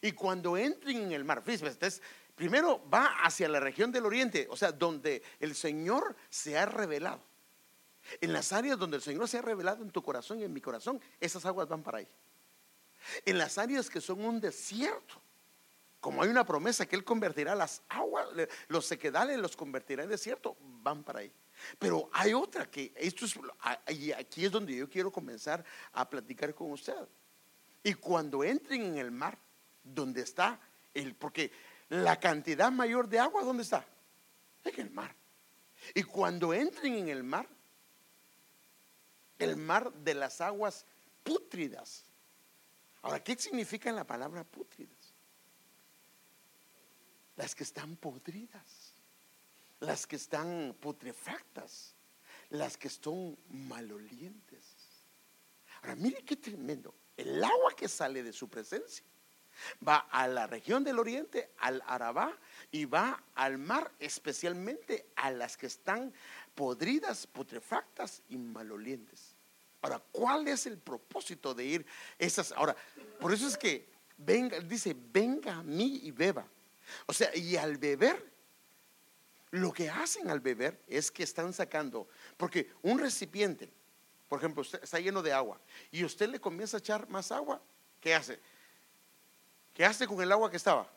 [0.01, 2.01] Y cuando entren en el mar, fíjense,
[2.35, 7.21] primero va hacia la región del oriente, o sea, donde el Señor se ha revelado.
[8.21, 10.61] En las áreas donde el Señor se ha revelado en tu corazón y en mi
[10.61, 12.07] corazón, esas aguas van para ahí.
[13.25, 15.21] En las áreas que son un desierto,
[15.99, 18.27] como hay una promesa que Él convertirá las aguas,
[18.67, 21.31] los sequedales los convertirá en desierto, van para ahí.
[21.77, 23.37] Pero hay otra que, esto es,
[24.15, 26.95] aquí es donde yo quiero comenzar a platicar con usted.
[27.83, 29.37] Y cuando entren en el mar,
[29.83, 30.59] donde está
[30.93, 31.51] el, porque
[31.89, 33.85] la cantidad mayor de agua, ¿dónde está?
[34.63, 35.13] En el mar.
[35.93, 37.47] Y cuando entren en el mar,
[39.37, 40.85] el mar de las aguas
[41.23, 42.05] pútridas.
[43.01, 44.91] Ahora, ¿qué significa la palabra pútrida?
[47.39, 48.93] Las que están podridas,
[49.79, 51.95] las que están putrefactas,
[52.49, 54.65] las que son malolientes.
[55.81, 56.93] Ahora, mire qué tremendo.
[57.15, 59.05] El agua que sale de su presencia
[59.87, 62.37] va a la región del oriente, al Arabá,
[62.71, 66.13] y va al mar, especialmente a las que están
[66.53, 69.33] podridas, putrefactas y malolientes.
[69.81, 71.85] Ahora, ¿cuál es el propósito de ir
[72.17, 72.51] esas?
[72.51, 72.75] Ahora,
[73.17, 76.45] por eso es que venga, dice, venga a mí y beba.
[77.05, 78.23] O sea, y al beber,
[79.51, 83.71] lo que hacen al beber es que están sacando, porque un recipiente,
[84.27, 85.59] por ejemplo, está lleno de agua
[85.91, 87.61] y usted le comienza a echar más agua,
[87.99, 88.39] ¿qué hace?
[89.73, 90.87] ¿Qué hace con el agua que estaba?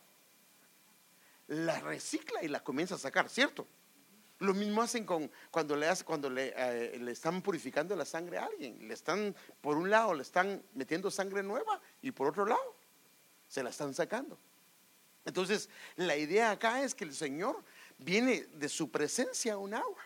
[1.47, 3.67] La recicla y la comienza a sacar, ¿cierto?
[4.39, 8.45] Lo mismo hacen con cuando le cuando le, eh, le, están purificando la sangre a
[8.45, 8.87] alguien.
[8.87, 12.75] Le están, por un lado, le están metiendo sangre nueva y por otro lado,
[13.47, 14.37] se la están sacando.
[15.25, 17.63] Entonces, la idea acá es que el Señor
[17.97, 20.03] viene de su presencia un agua,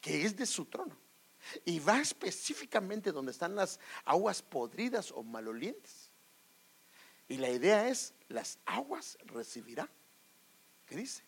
[0.00, 0.96] que es de su trono.
[1.64, 6.10] Y va específicamente donde están las aguas podridas o malolientes.
[7.28, 9.88] Y la idea es, las aguas recibirán.
[10.86, 11.22] ¿Qué dice?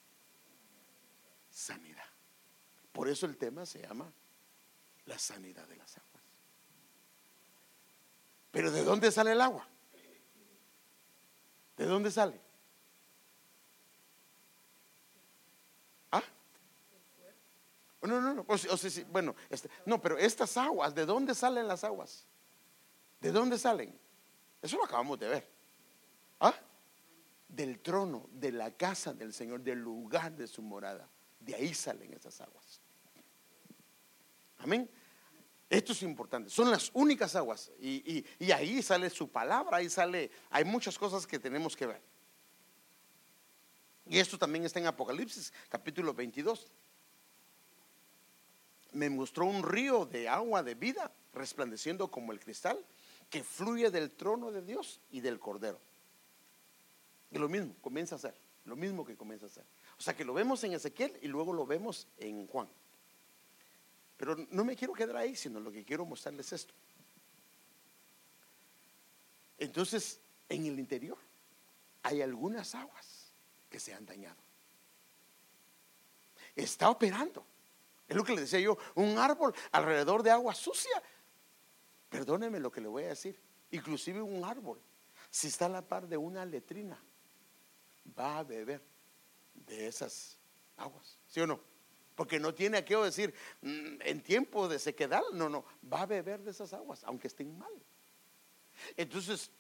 [1.51, 2.05] Sanidad.
[2.93, 4.11] Por eso el tema se llama
[5.07, 6.23] la sanidad de las aguas.
[8.51, 9.69] Pero ¿de dónde sale el agua?
[11.77, 12.48] ¿De dónde sale?
[18.03, 18.47] No, no, no.
[19.09, 22.27] bueno, este, no, pero estas aguas, ¿de dónde salen las aguas?
[23.21, 23.99] ¿De dónde salen?
[24.63, 25.51] Eso lo acabamos de ver.
[26.41, 26.55] ¿Ah?
[27.49, 31.09] Del trono, de la casa del Señor, del lugar de su morada.
[31.41, 32.81] De ahí salen esas aguas.
[34.59, 34.89] Amén.
[35.71, 36.51] Esto es importante.
[36.51, 37.71] Son las únicas aguas.
[37.81, 42.03] Y, ahí sale su palabra, ahí sale, hay muchas cosas que tenemos que ver.
[44.07, 46.73] Y esto también está en Apocalipsis, capítulo 22.
[48.93, 52.85] Me mostró un río de agua de vida, resplandeciendo como el cristal,
[53.31, 55.79] que fluye del trono de Dios y del Cordero.
[57.31, 59.65] Y lo mismo comienza a hacer, lo mismo que comienza a hacer.
[59.99, 62.69] O sea que lo vemos en Ezequiel y luego lo vemos en Juan.
[64.17, 66.75] Pero no me quiero quedar ahí, sino lo que quiero mostrarles esto.
[69.59, 71.19] Entonces, en el interior
[72.03, 73.33] hay algunas aguas
[73.69, 74.37] que se han dañado.
[76.57, 77.45] Está operando.
[78.09, 81.03] Es lo que le decía yo, un árbol alrededor de agua sucia.
[82.09, 83.39] Perdóneme lo que le voy a decir.
[83.71, 84.81] Inclusive un árbol,
[85.31, 86.99] si está a la par de una letrina,
[88.19, 88.83] va a beber
[89.55, 90.39] de esas
[90.79, 91.19] aguas.
[91.27, 91.61] ¿Sí o no?
[92.15, 96.41] Porque no tiene aquello decir, mm, en tiempo de sequedad, no, no, va a beber
[96.41, 97.73] de esas aguas, aunque estén mal.
[98.97, 99.51] Entonces,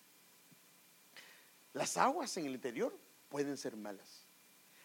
[1.74, 4.27] las aguas en el interior pueden ser malas.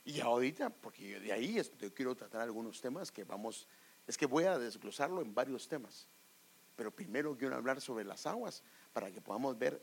[0.06, 3.68] Y ahorita, porque de ahí yo quiero tratar algunos temas que vamos,
[4.06, 6.08] es que voy a desglosarlo en varios temas.
[6.76, 9.82] Pero primero quiero hablar sobre las aguas para que podamos ver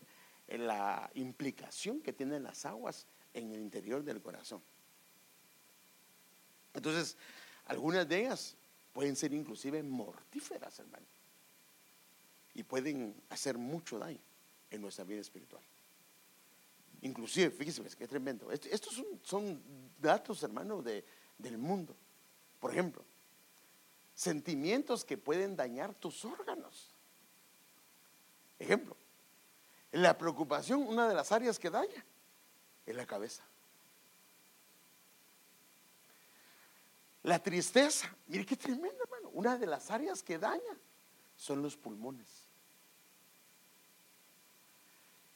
[0.48, 4.60] la implicación que tienen las aguas en el interior del corazón.
[6.74, 7.16] Entonces,
[7.66, 8.56] algunas de ellas
[8.92, 11.06] pueden ser inclusive mortíferas, hermano.
[12.54, 14.20] Y pueden hacer mucho daño
[14.70, 15.62] en nuestra vida espiritual.
[17.02, 18.50] Inclusive, fíjese, qué tremendo.
[18.50, 19.62] Estos son,
[19.98, 21.04] datos, hermano, de,
[21.38, 21.96] del mundo.
[22.58, 23.04] Por ejemplo,
[24.14, 26.94] sentimientos que pueden dañar tus órganos.
[28.58, 28.96] Ejemplo,
[29.92, 32.04] la preocupación, una de las áreas que daña,
[32.84, 33.42] es la cabeza.
[37.22, 39.30] La tristeza, mire qué tremendo, hermano.
[39.32, 40.78] Una de las áreas que daña
[41.36, 42.46] son los pulmones.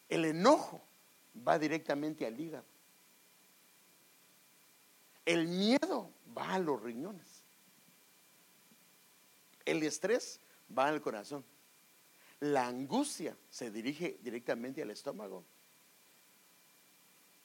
[0.09, 0.83] El enojo
[1.37, 2.65] va directamente al hígado.
[5.25, 7.45] El miedo va a los riñones.
[9.65, 10.41] El estrés
[10.77, 11.45] va al corazón.
[12.41, 15.45] La angustia se dirige directamente al estómago.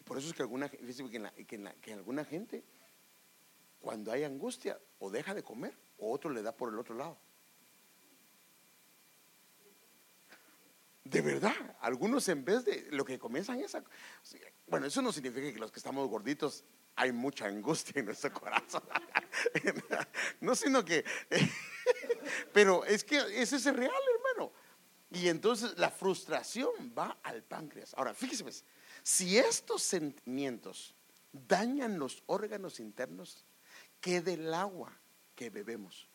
[0.03, 2.63] Por eso es que alguna, que alguna gente
[3.79, 7.17] cuando hay angustia, o deja de comer, o otro le da por el otro lado.
[11.09, 13.75] De verdad, algunos en vez de lo que comienzan es
[14.67, 16.63] Bueno, eso no significa que los que estamos gorditos
[16.95, 18.83] hay mucha angustia en nuestro corazón.
[20.41, 21.03] no, sino que...
[22.53, 24.51] Pero es que ese es real, hermano.
[25.11, 27.93] Y entonces la frustración va al páncreas.
[27.95, 28.63] Ahora, fíjese, pues,
[29.01, 30.93] si estos sentimientos
[31.31, 33.45] dañan los órganos internos,
[34.01, 34.97] ¿Qué del agua
[35.35, 36.07] que bebemos?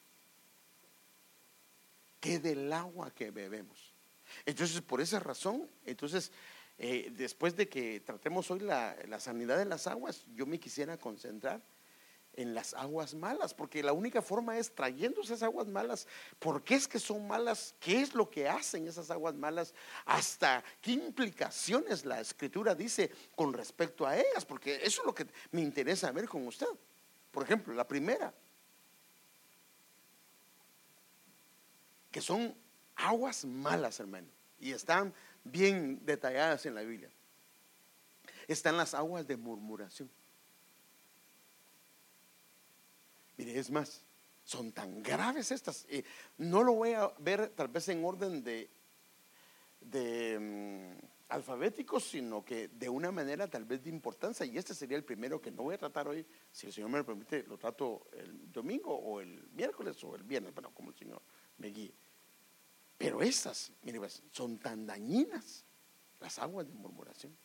[2.21, 3.94] ¿Qué del agua que bebemos?
[4.47, 6.33] Entonces, por esa razón, entonces
[6.79, 10.99] eh, después de que tratemos hoy la, la sanidad de las aguas, yo me quisiera
[10.99, 11.63] concentrar
[12.37, 16.07] en las aguas malas, porque la única forma es trayendo esas aguas malas.
[16.39, 17.75] ¿Por qué es que son malas?
[17.79, 19.73] ¿Qué es lo que hacen esas aguas malas?
[20.05, 24.45] ¿Hasta qué implicaciones la escritura dice con respecto a ellas?
[24.45, 26.67] Porque eso es lo que me interesa ver con usted.
[27.31, 28.35] Por ejemplo, la primera,
[32.11, 32.57] que son
[32.97, 34.29] aguas malas, hermano,
[34.59, 35.13] y están
[35.45, 37.11] bien detalladas en la Biblia.
[38.49, 40.11] Están las aguas de murmuración.
[43.37, 44.03] Mire, es más,
[44.45, 45.87] son tan graves estas.
[46.39, 48.71] No lo voy a ver tal vez en orden de,
[49.81, 54.47] de mm, alfabéticos, sino que de una manera tal vez de importancia.
[54.47, 56.25] Y este sería el primero que no voy a tratar hoy.
[56.53, 60.23] Si el Señor me lo permite, lo trato el domingo o el miércoles o el
[60.23, 61.21] viernes, bueno, como el Señor
[61.59, 61.93] me guíe.
[62.99, 65.65] Pero estas, mire, pues, son tan dañinas
[66.21, 67.37] las aguas de murmuración.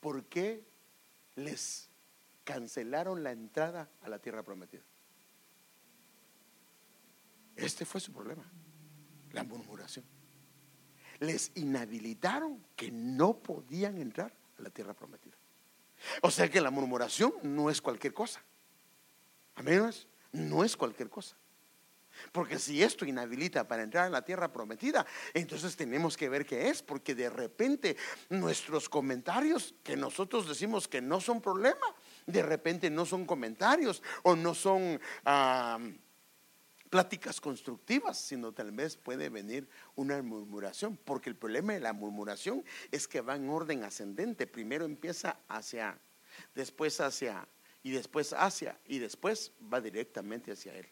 [0.00, 0.64] ¿Por qué
[1.36, 1.88] les
[2.44, 4.82] cancelaron la entrada a la tierra prometida?
[7.56, 8.44] Este fue su problema,
[9.32, 10.04] la murmuración.
[11.20, 15.36] Les inhabilitaron que no podían entrar a la tierra prometida.
[16.22, 18.40] O sea que la murmuración no es cualquier cosa.
[19.56, 19.90] Amén.
[20.30, 21.36] No es cualquier cosa.
[22.32, 26.68] Porque si esto inhabilita para entrar en la tierra prometida, entonces tenemos que ver qué
[26.68, 27.96] es, porque de repente
[28.28, 31.86] nuestros comentarios que nosotros decimos que no son problema,
[32.26, 35.00] de repente no son comentarios o no son
[36.88, 42.64] pláticas constructivas, sino tal vez puede venir una murmuración, porque el problema de la murmuración
[42.90, 45.98] es que va en orden ascendente, primero empieza hacia,
[46.54, 47.46] después hacia,
[47.82, 50.88] y después hacia, y después va directamente hacia él.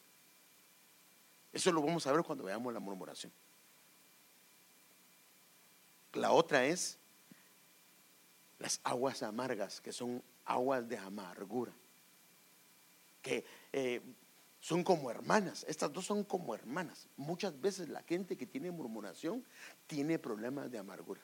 [1.57, 3.33] Eso lo vamos a ver cuando veamos la murmuración.
[6.13, 6.99] La otra es
[8.59, 11.73] las aguas amargas, que son aguas de amargura,
[13.23, 13.43] que
[13.73, 14.03] eh,
[14.61, 15.65] son como hermanas.
[15.67, 17.09] Estas dos son como hermanas.
[17.17, 19.43] Muchas veces la gente que tiene murmuración
[19.87, 21.23] tiene problemas de amargura.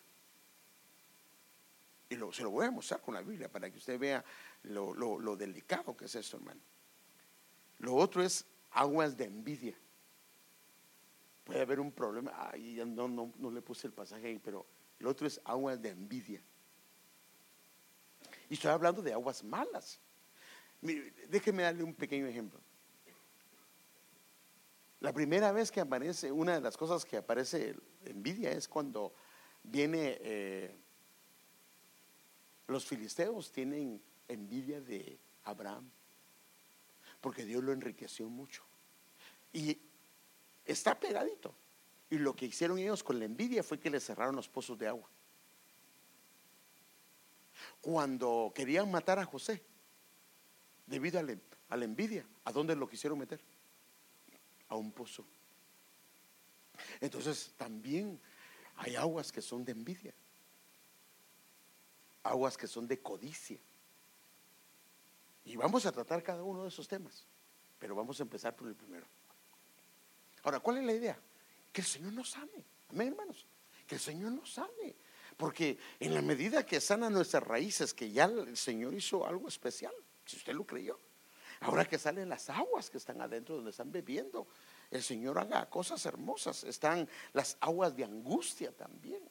[2.08, 4.24] Y se lo voy a mostrar con la Biblia para que usted vea
[4.62, 6.62] lo, lo delicado que es esto, hermano.
[7.80, 9.76] Lo otro es aguas de envidia
[11.44, 12.32] puede haber un problema.
[12.50, 14.66] Ahí no, no, no, le puse el pasaje ahí, pero
[14.98, 16.42] el otro es aguas de envidia.
[18.48, 20.00] Y estoy hablando de aguas malas.
[21.28, 22.60] déjeme darle un pequeño ejemplo.
[25.00, 27.74] La primera vez que aparece, una de las cosas que aparece
[28.04, 29.12] envidia es cuando
[29.64, 30.76] viene, eh,
[32.68, 35.90] los filisteos tienen envidia de Abraham,
[37.20, 38.62] porque Dios lo enriqueció mucho.
[39.52, 39.76] Y
[40.64, 41.54] Está pegadito.
[42.10, 44.86] Y lo que hicieron ellos con la envidia fue que le cerraron los pozos de
[44.86, 45.08] agua.
[47.80, 49.62] Cuando querían matar a José,
[50.86, 53.40] debido a la, envidia, ¿a dónde lo quisieron meter?
[54.68, 55.24] A un pozo.
[57.00, 58.20] Entonces también
[58.76, 60.14] hay aguas que son de envidia,
[62.22, 63.58] aguas que son de codicia.
[65.44, 67.26] Y vamos a tratar cada uno de esos temas,
[67.78, 69.06] pero vamos a empezar por el primero.
[70.42, 71.18] Ahora, ¿cuál es la idea?
[71.72, 72.64] Que el Señor nos ame.
[72.90, 73.46] Amén, hermanos.
[73.86, 74.94] Que el Señor nos ame.
[75.36, 79.94] Porque en la medida que sana nuestras raíces, que ya el Señor hizo algo especial,
[80.24, 80.98] si usted lo creyó,
[81.60, 84.46] ahora que salen las aguas que están adentro donde están bebiendo,
[84.90, 86.64] el Señor haga cosas hermosas.
[86.64, 89.22] Están las aguas de angustia también.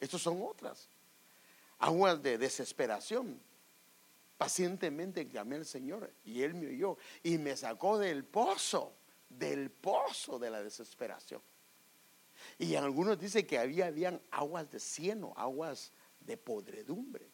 [0.00, 0.88] Estas son otras.
[1.78, 3.40] Aguas de desesperación.
[4.36, 8.92] Pacientemente llamé al Señor y Él me oyó y me sacó del pozo
[9.38, 11.42] del pozo de la desesperación.
[12.58, 17.28] Y algunos dicen que había habían aguas de cieno, aguas de podredumbre.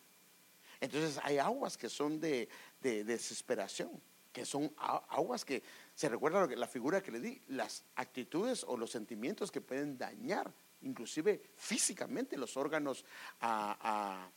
[0.81, 2.49] Entonces hay aguas que son de,
[2.81, 4.01] desesperación,
[4.33, 5.63] que son aguas que,
[5.95, 10.53] se recuerda la figura que le di, las actitudes o los sentimientos que pueden dañar,
[10.83, 13.05] inclusive físicamente, los órganos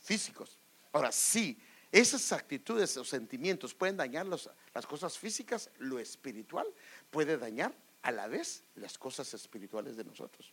[0.00, 0.58] físicos.
[0.92, 1.58] Ahora, sí,
[1.92, 6.66] esas actitudes o sentimientos pueden dañar las cosas físicas, lo espiritual
[7.10, 10.52] puede dañar a la vez las cosas espirituales de nosotros.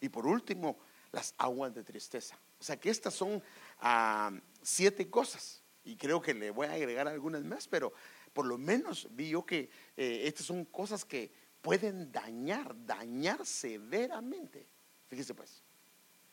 [0.00, 0.78] Y por último,
[1.10, 2.38] las aguas de tristeza.
[2.60, 3.42] O sea que estas son
[3.80, 4.30] ah,
[4.62, 5.62] siete cosas.
[5.84, 7.92] Y creo que le voy a agregar algunas más, pero
[8.32, 11.32] por lo menos vi yo que eh, estas son cosas que
[11.62, 14.66] pueden dañar, dañar severamente.
[15.08, 15.62] Fíjese pues,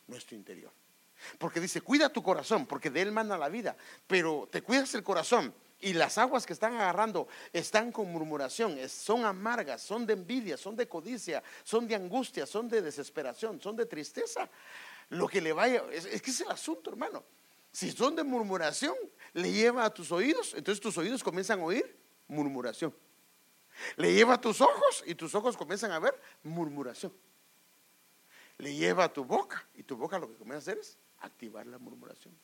[0.06, 0.72] nuestro interior.
[1.38, 3.76] Porque dice, cuida tu corazón, porque de él manda la vida.
[4.06, 9.24] Pero te cuidas el corazón y las aguas que están agarrando están con murmuración, son
[9.24, 13.84] amargas, son de envidia, son de codicia, son de angustia, son de desesperación, son de
[13.84, 14.48] tristeza,
[15.10, 17.24] lo que le vaya, es, que es el asunto, hermano.
[17.72, 18.94] Si son de murmuración,
[19.32, 21.96] le lleva a tus oídos, entonces tus oídos comienzan a oír
[22.28, 22.94] murmuración.
[23.96, 27.12] Le lleva a tus ojos y tus ojos comienzan a ver murmuración.
[28.58, 31.66] Le lleva a tu boca y tu boca lo que comienza a hacer es activar
[31.66, 32.34] la murmuración.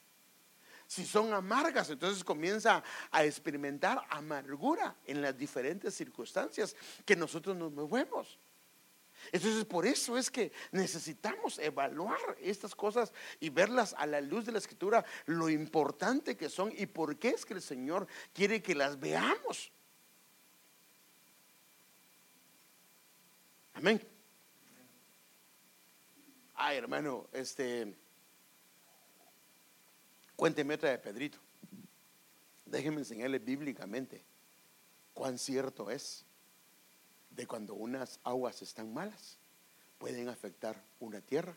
[0.86, 6.74] Si son amargas, entonces comienza a experimentar amargura en las diferentes circunstancias
[7.04, 8.38] que nosotros nos movemos.
[9.32, 14.52] Entonces por eso es que necesitamos evaluar estas cosas y verlas a la luz de
[14.52, 18.74] la escritura, lo importante que son y por qué es que el Señor quiere que
[18.74, 19.70] las veamos.
[23.74, 24.00] Amén.
[26.54, 27.94] Ay, hermano, este,
[30.38, 31.36] cuénteme otra de Pedrito.
[32.64, 34.22] Déjeme enseñarle bíblicamente
[35.12, 36.24] cuán cierto es
[37.30, 39.36] de cuando unas aguas están malas,
[39.98, 41.56] pueden afectar una tierra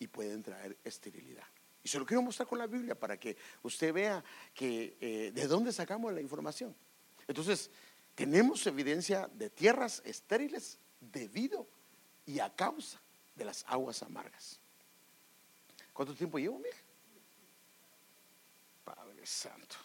[0.00, 1.46] y pueden traer esterilidad.
[1.84, 5.46] Y se lo quiero mostrar con la Biblia para que usted vea que eh, de
[5.46, 6.74] dónde sacamos la información.
[7.28, 7.70] Entonces,
[8.16, 11.68] tenemos evidencia de tierras estériles debido
[12.26, 13.00] y a causa
[13.36, 14.58] de las aguas amargas.
[15.92, 16.87] ¿Cuánto tiempo llevo, mija?
[19.18, 19.76] Padre Santo.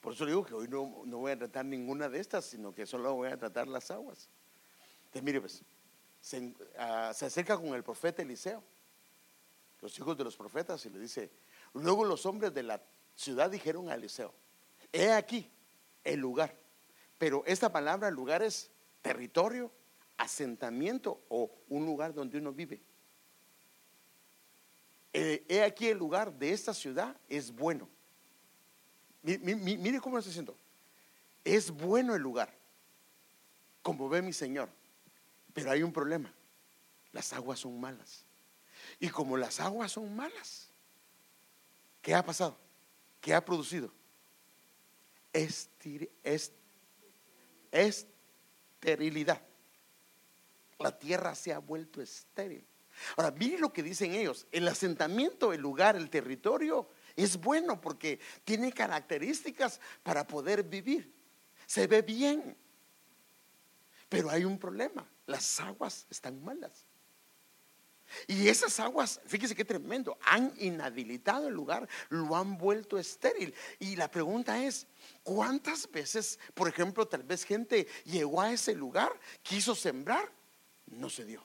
[0.00, 3.14] Por eso digo que hoy no, voy a tratar ninguna de estas, sino que solo
[3.14, 4.30] voy a tratar las aguas.
[5.04, 5.62] Entonces, mire, pues,
[6.20, 8.64] se, ah, se acerca con el profeta Eliseo,
[9.82, 11.30] los hijos de los profetas, y le dice,
[11.74, 12.82] luego los hombres de la
[13.14, 14.32] ciudad dijeron a Eliseo,
[14.90, 15.50] he aquí
[16.02, 16.56] el lugar,
[17.18, 18.70] pero esta palabra lugar es
[19.02, 19.70] territorio,
[20.16, 22.80] asentamiento o un lugar donde uno vive.
[25.12, 27.88] Eh, he aquí el lugar de esta ciudad es bueno
[29.22, 30.56] Mire, cómo lo estoy diciendo.
[31.44, 32.52] Es bueno el lugar,
[33.80, 34.68] como ve mi Señor,
[35.52, 36.32] pero hay un problema.
[37.12, 38.24] Las aguas son malas.
[38.98, 40.70] Y como las aguas son malas,
[42.00, 42.56] ¿qué ha pasado?
[43.20, 43.92] ¿Qué ha producido?
[47.72, 49.40] esterilidad.
[50.78, 52.66] La tierra se ha vuelto estéril.
[53.16, 54.46] Ahora, mire lo que dicen ellos.
[54.50, 61.12] El asentamiento, el lugar, el territorio es bueno porque tiene características para poder vivir.
[61.66, 62.56] Se ve bien.
[64.08, 65.08] Pero hay un problema.
[65.26, 66.86] Las aguas están malas.
[68.26, 73.54] Y esas aguas, fíjese qué tremendo, han inhabilitado el lugar, lo han vuelto estéril.
[73.78, 74.86] Y la pregunta es,
[75.22, 80.30] ¿cuántas veces, por ejemplo, tal vez gente llegó a ese lugar, quiso sembrar,
[80.86, 81.44] no se dio?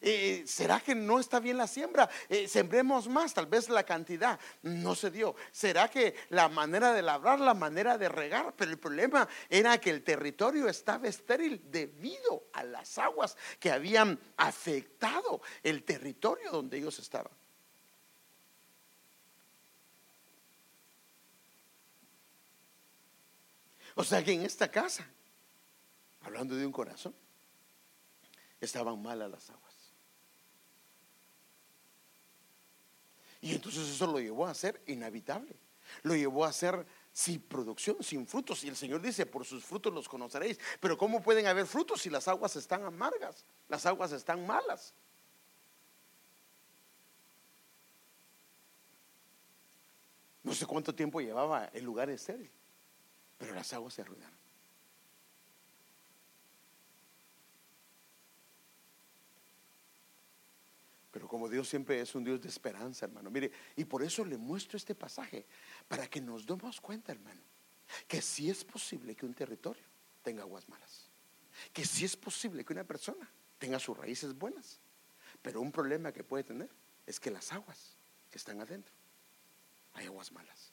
[0.00, 2.08] Eh, ¿Será que no está bien la siembra?
[2.28, 5.34] Eh, sembremos más, tal vez la cantidad no se dio.
[5.50, 8.54] ¿Será que la manera de labrar, la manera de regar?
[8.56, 14.18] Pero el problema era que el territorio estaba estéril debido a las aguas que habían
[14.36, 17.32] afectado el territorio donde ellos estaban.
[23.94, 25.06] O sea que en esta casa,
[26.22, 27.14] hablando de un corazón,
[28.64, 29.74] estaban malas las aguas.
[33.40, 35.56] Y entonces eso lo llevó a ser inhabitable.
[36.04, 38.62] Lo llevó a ser sin producción, sin frutos.
[38.64, 40.58] Y el Señor dice, por sus frutos los conoceréis.
[40.80, 43.44] Pero ¿cómo pueden haber frutos si las aguas están amargas?
[43.68, 44.94] Las aguas están malas.
[50.44, 52.50] No sé cuánto tiempo llevaba el lugar estéril,
[53.38, 54.42] pero las aguas se arruinaron.
[61.12, 63.30] Pero como Dios siempre es un Dios de esperanza, hermano.
[63.30, 65.46] Mire, y por eso le muestro este pasaje,
[65.88, 67.40] para que nos demos cuenta, hermano,
[68.06, 69.82] que sí es posible que un territorio
[70.22, 71.08] tenga aguas malas.
[71.72, 73.26] Que sí es posible que una persona
[73.56, 74.78] tenga sus raíces buenas.
[75.40, 76.68] Pero un problema que puede tener
[77.06, 77.96] es que las aguas
[78.30, 78.92] que están adentro,
[79.94, 80.70] hay aguas malas.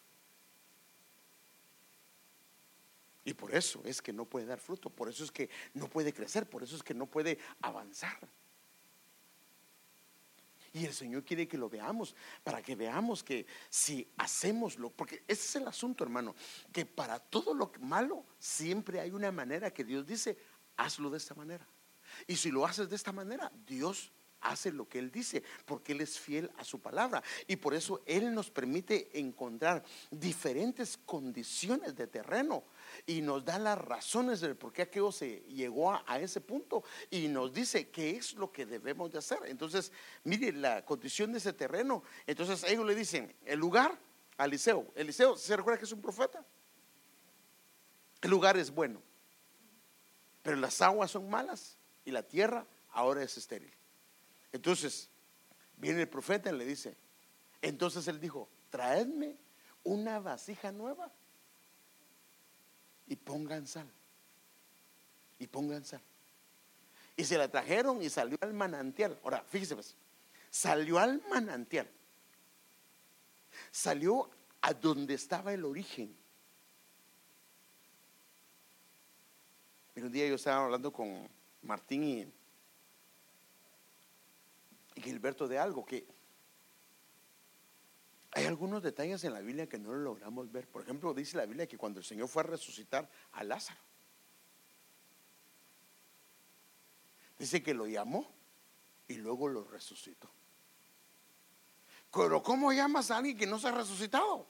[3.24, 6.12] Y por eso es que no puede dar fruto, por eso es que no puede
[6.12, 8.28] crecer, por eso es que no puede avanzar.
[10.74, 15.24] Y el Señor quiere que lo veamos, para que veamos que si hacemos lo, porque
[15.28, 16.36] ese es el asunto, hermano,
[16.72, 20.38] que para todo lo malo siempre hay una manera que Dios dice,
[20.78, 21.68] hazlo de esta manera.
[22.28, 24.12] Y si lo haces de esta manera, Dios
[24.42, 27.24] hace lo que Él dice, porque Él es fiel a su palabra.
[27.48, 32.64] Y por eso Él nos permite encontrar diferentes condiciones de terreno
[33.06, 37.28] y nos da las razones del por qué aquello se llegó a, ese punto y
[37.28, 39.40] nos dice qué es lo que debemos de hacer.
[39.46, 39.92] Entonces,
[40.24, 42.04] mire la condición de ese terreno.
[42.28, 43.98] Entonces ellos le dicen, el lugar
[44.38, 44.88] a Eliseo.
[44.96, 46.44] Eliseo, ¿se recuerda que es un profeta?
[48.22, 49.02] El lugar es bueno,
[50.42, 53.74] pero las aguas son malas y la tierra ahora es estéril.
[54.52, 55.10] Entonces,
[55.78, 56.96] viene el profeta y le dice,
[57.62, 59.38] entonces él dijo, traedme
[59.84, 61.12] una vasija nueva
[63.08, 63.90] y pongan sal.
[65.40, 66.02] Y pongan sal.
[67.16, 69.20] Y se la trajeron y salió al manantial.
[69.24, 69.96] Ahora, fíjese pues,
[70.50, 71.90] salió al manantial.
[73.72, 74.30] Salió
[74.62, 76.16] a donde estaba el origen.
[79.94, 81.28] Pero un día yo estaba hablando con
[81.62, 82.32] Martín y, y
[85.02, 86.06] Gilberto de algo que
[88.32, 90.68] hay algunos detalles en la Biblia que no lo logramos ver.
[90.68, 93.82] Por ejemplo, dice la Biblia que cuando el Señor fue a resucitar a Lázaro,
[97.40, 98.30] dice que lo llamó
[99.08, 100.30] y luego lo resucitó.
[102.12, 104.46] Pero ¿cómo llamas a alguien que no se ha resucitado?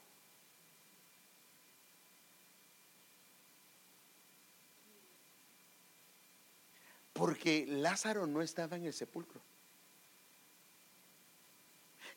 [7.12, 9.42] Porque Lázaro no estaba en el sepulcro.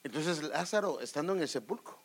[0.04, 1.98] Entonces Lázaro, estando en el sepulcro,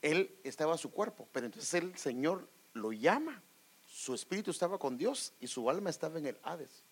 [0.00, 3.42] él estaba a su cuerpo, pero entonces el Señor lo llama.
[3.86, 6.82] Su espíritu estaba con Dios y su alma estaba en el Hades.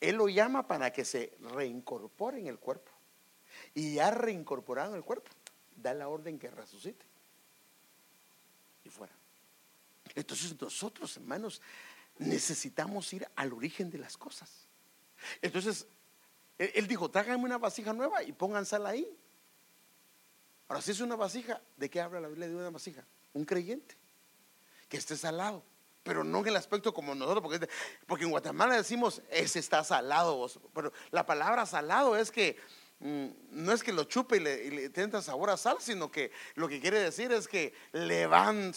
[0.00, 2.90] Él lo llama para que se reincorpore en el cuerpo.
[3.74, 5.30] Y ya reincorporado en el cuerpo,
[5.76, 7.04] da la orden que resucite.
[8.84, 9.12] Y fuera.
[10.14, 11.60] Entonces nosotros, hermanos,
[12.18, 14.66] necesitamos ir al origen de las cosas.
[15.42, 15.86] Entonces,
[16.58, 19.18] él, dijo, tráiganme una vasija nueva y pongan sal ahí.
[20.68, 23.04] Ahora, si es una vasija, ¿de qué habla la Biblia de una vasija?
[23.32, 23.96] Un creyente,
[24.88, 25.64] que esté salado,
[26.02, 27.68] pero no en el aspecto como nosotros, porque,
[28.06, 32.56] porque en Guatemala decimos, ese está salado, pero la palabra salado es que
[33.00, 36.68] mm, no es que lo chupe y le, y sabor a sal, sino que lo
[36.68, 38.72] que quiere decir es que le van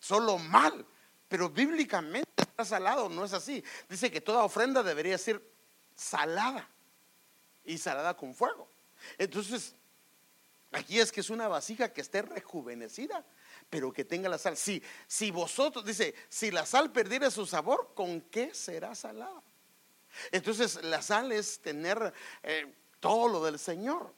[0.00, 0.84] solo mal,
[1.28, 3.62] pero bíblicamente está salado, no es así.
[3.88, 5.40] Dice que toda ofrenda debería ser
[5.94, 6.68] salada
[7.64, 8.68] y salada con fuego.
[9.18, 9.74] Entonces,
[10.70, 13.24] aquí es que es una vasija que esté rejuvenecida,
[13.70, 14.56] pero que tenga la sal.
[14.56, 19.42] Si, si vosotros, dice, si la sal perdiera su sabor, ¿con qué será salada?
[20.30, 24.12] Entonces, la sal es tener eh, todo lo del Señor.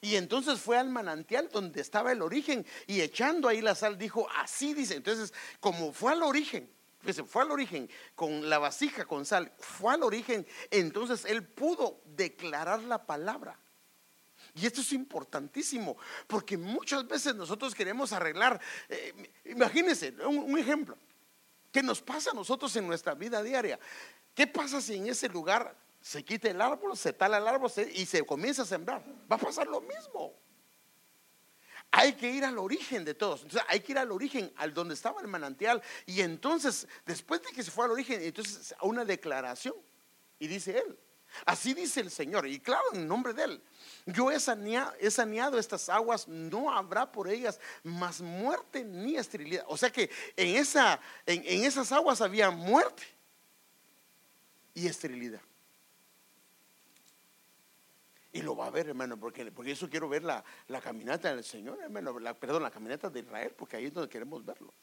[0.00, 4.28] Y entonces fue al manantial donde estaba el origen y echando ahí la sal dijo,
[4.36, 4.94] así dice.
[4.94, 6.70] Entonces, como fue al origen,
[7.12, 12.82] fue al origen con la vasija con sal, fue al origen, entonces él pudo declarar
[12.82, 13.58] la palabra.
[14.54, 15.96] Y esto es importantísimo,
[16.26, 20.96] porque muchas veces nosotros queremos arreglar, eh, imagínense, un, ejemplo,
[21.70, 23.78] ¿qué nos pasa a nosotros en nuestra vida diaria?
[24.34, 28.06] ¿Qué pasa si en ese lugar se quita el árbol, se tala el árbol y
[28.06, 29.04] se comienza a sembrar?
[29.30, 30.34] Va a pasar lo mismo.
[31.98, 33.40] Hay que ir al origen de todos.
[33.40, 35.82] Entonces hay que ir al origen, al donde estaba el manantial.
[36.04, 39.74] Y entonces, después de que se fue al origen, entonces a una declaración.
[40.38, 40.98] Y dice él,
[41.46, 42.46] así dice el Señor.
[42.46, 43.62] Y claro, en nombre de él.
[44.04, 49.64] Yo he saneado, estas aguas, no habrá por ellas más muerte ni esterilidad.
[49.66, 53.04] O sea que en, esa, en esas aguas había muerte
[54.74, 55.40] y esterilidad.
[58.36, 60.44] Y lo va a ver, hermano, porque, porque eso quiero ver la,
[60.82, 64.74] caminata del Señor, hermano, perdón, la caminata de Israel, porque ahí es donde queremos verlo.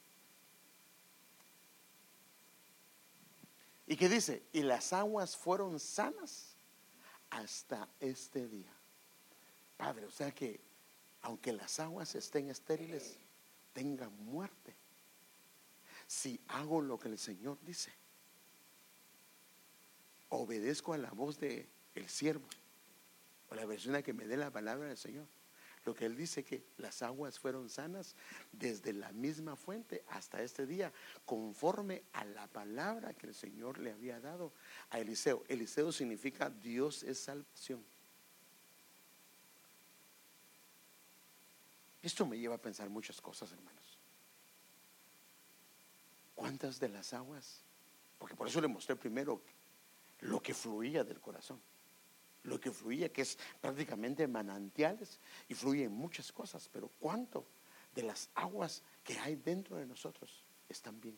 [3.86, 4.42] ¿Y qué dice?
[4.54, 6.56] Y las aguas fueron sanas
[7.30, 8.74] hasta este día.
[9.78, 10.60] Padre, o sea que
[11.22, 13.20] aunque las aguas estén estériles,
[13.72, 14.74] tengan muerte.
[16.08, 17.94] Si hago lo que el Señor dice,
[20.30, 22.48] obedezco a la voz de el siervo
[23.56, 25.28] la versión que me dé la palabra del Señor.
[25.86, 28.16] Lo que él dice que las aguas fueron sanas
[28.54, 30.94] desde la misma fuente hasta este día,
[31.26, 34.54] conforme a la palabra que el Señor le había dado
[34.92, 35.44] a Eliseo.
[35.50, 37.84] Eliseo significa Dios es salvación.
[42.02, 44.00] Esto me lleva a pensar muchas cosas, hermanos.
[46.34, 47.62] ¿Cuántas de las aguas?
[48.18, 49.42] Porque por eso le mostré primero
[50.22, 51.62] lo que fluía del corazón
[52.44, 57.46] lo que fluía, que es prácticamente manantiales y fluyen muchas cosas, pero ¿cuánto
[57.96, 61.18] de las aguas que hay dentro de nosotros están bien?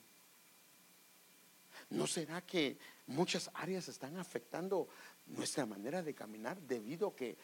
[1.90, 4.88] ¿No será que muchas áreas están afectando
[5.28, 7.38] nuestra manera de caminar debido a que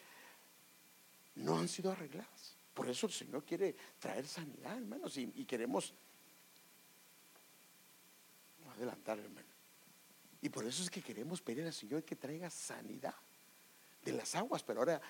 [1.36, 2.56] no han sido arregladas?
[2.74, 5.92] Por eso el Señor quiere traer sanidad, hermanos, y, y queremos
[8.74, 9.48] adelantar, hermano.
[10.40, 13.14] Y por eso es que queremos pedir al Señor que traiga sanidad
[14.04, 15.00] de las aguas, pero ahora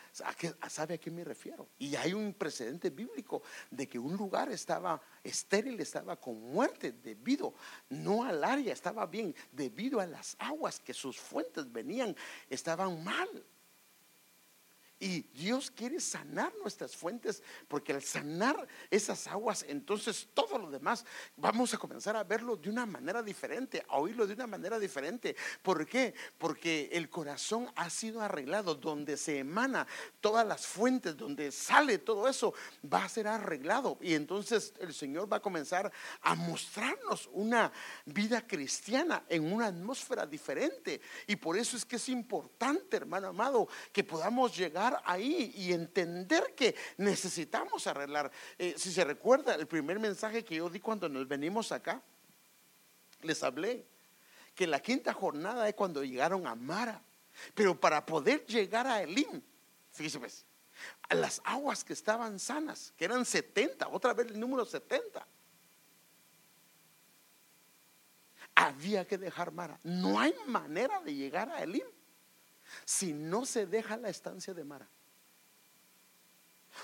[0.69, 1.69] sabe a qué me refiero.
[1.79, 7.55] Y hay un precedente bíblico de que un lugar estaba estéril, estaba con muerte debido,
[7.89, 12.15] no al área, estaba bien, debido a las aguas que sus fuentes venían,
[12.49, 13.29] estaban mal.
[15.03, 21.05] Y Dios quiere sanar nuestras fuentes, porque al sanar esas aguas, entonces todo lo demás
[21.37, 25.35] vamos a comenzar a verlo de una manera diferente, a oírlo de una manera diferente.
[25.61, 26.15] ¿Por qué?
[26.39, 29.89] Porque el corazón ha sido arreglado, donde se emana
[30.21, 33.99] todas las fuentes, donde sale todo eso, va a ser arreglado.
[34.03, 35.91] Y entonces el Señor va a comenzar
[36.21, 37.73] a mostrarnos una
[38.05, 41.01] vida cristiana en una atmósfera diferente.
[41.27, 46.55] Y por eso es que es importante, hermano amado, que podamos llegar ahí y entender
[46.55, 48.31] que necesitamos arreglar.
[48.59, 52.03] Eh, si se recuerda, el primer mensaje que yo di cuando nos venimos acá,
[53.23, 53.87] les hablé
[54.55, 57.03] que la quinta jornada es cuando llegaron a Mara.
[57.55, 59.41] Pero para poder llegar a Elim,
[59.93, 60.45] fíjese pues,
[61.09, 65.27] a las aguas que estaban sanas, que eran 70, otra vez el número 70.
[68.55, 69.79] Había que dejar Mara.
[69.83, 71.87] No hay manera de llegar a Elim
[72.85, 74.91] si no se deja la estancia de Mara.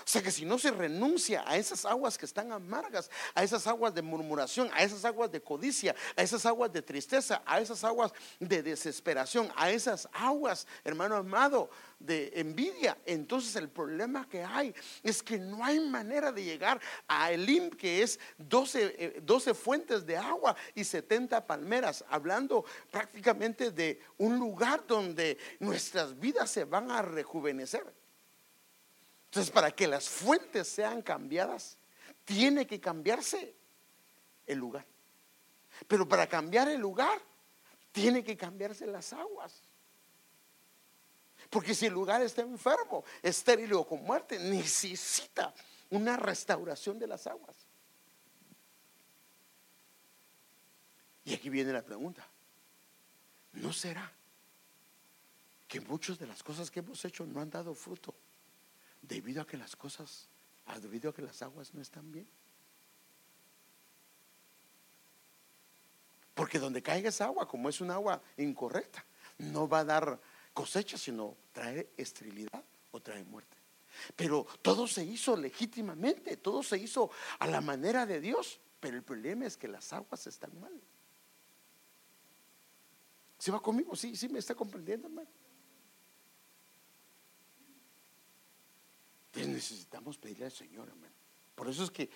[0.05, 3.65] O sea que si no se renuncia a esas aguas que están amargas, a esas
[3.67, 7.83] aguas de murmuración, a esas aguas de codicia, a esas aguas de tristeza, a esas
[7.83, 11.69] aguas de desesperación, a esas aguas, hermano amado,
[11.99, 14.73] de envidia, entonces el problema que hay
[15.03, 20.05] es que no hay manera de llegar a Elim, que es 12, 12 eh, fuentes
[20.05, 26.89] de agua y 70 palmeras, hablando prácticamente de un lugar donde nuestras vidas se van
[26.89, 27.98] a rejuvenecer.
[29.29, 31.77] Entonces, para que las fuentes sean cambiadas,
[32.25, 33.53] tiene que cambiarse
[34.47, 34.85] el lugar.
[35.87, 37.21] Pero para cambiar el lugar,
[37.91, 39.61] tiene que cambiarse las aguas.
[41.51, 45.53] Porque si el lugar está enfermo, estéril o con muerte, necesita
[45.91, 47.55] una restauración de las aguas.
[51.23, 52.27] Y aquí viene la pregunta.
[53.53, 54.11] ¿No será
[55.67, 58.15] que muchas de las cosas que hemos hecho no han dado fruto?
[59.01, 60.29] Debido a que las cosas,
[60.81, 62.27] debido a que las aguas no están bien.
[66.33, 69.03] Porque donde caiga esa agua, como es un agua incorrecta,
[69.39, 70.19] no va a dar
[70.53, 73.57] cosecha, sino trae esterilidad o trae muerte.
[74.15, 78.59] Pero todo se hizo legítimamente, todo se hizo a la manera de Dios.
[78.79, 80.71] Pero el problema es que las aguas están mal.
[83.37, 83.95] ¿Se va conmigo?
[83.95, 85.29] Sí, sí, me está comprendiendo, hermano.
[89.47, 91.13] Necesitamos pedirle al Señor, hermano.
[91.55, 92.09] Por eso es que,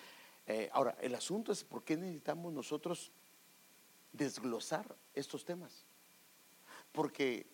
[0.46, 3.12] eh, ahora, el asunto es por qué necesitamos nosotros
[4.12, 5.84] desglosar estos temas.
[6.92, 7.46] Porque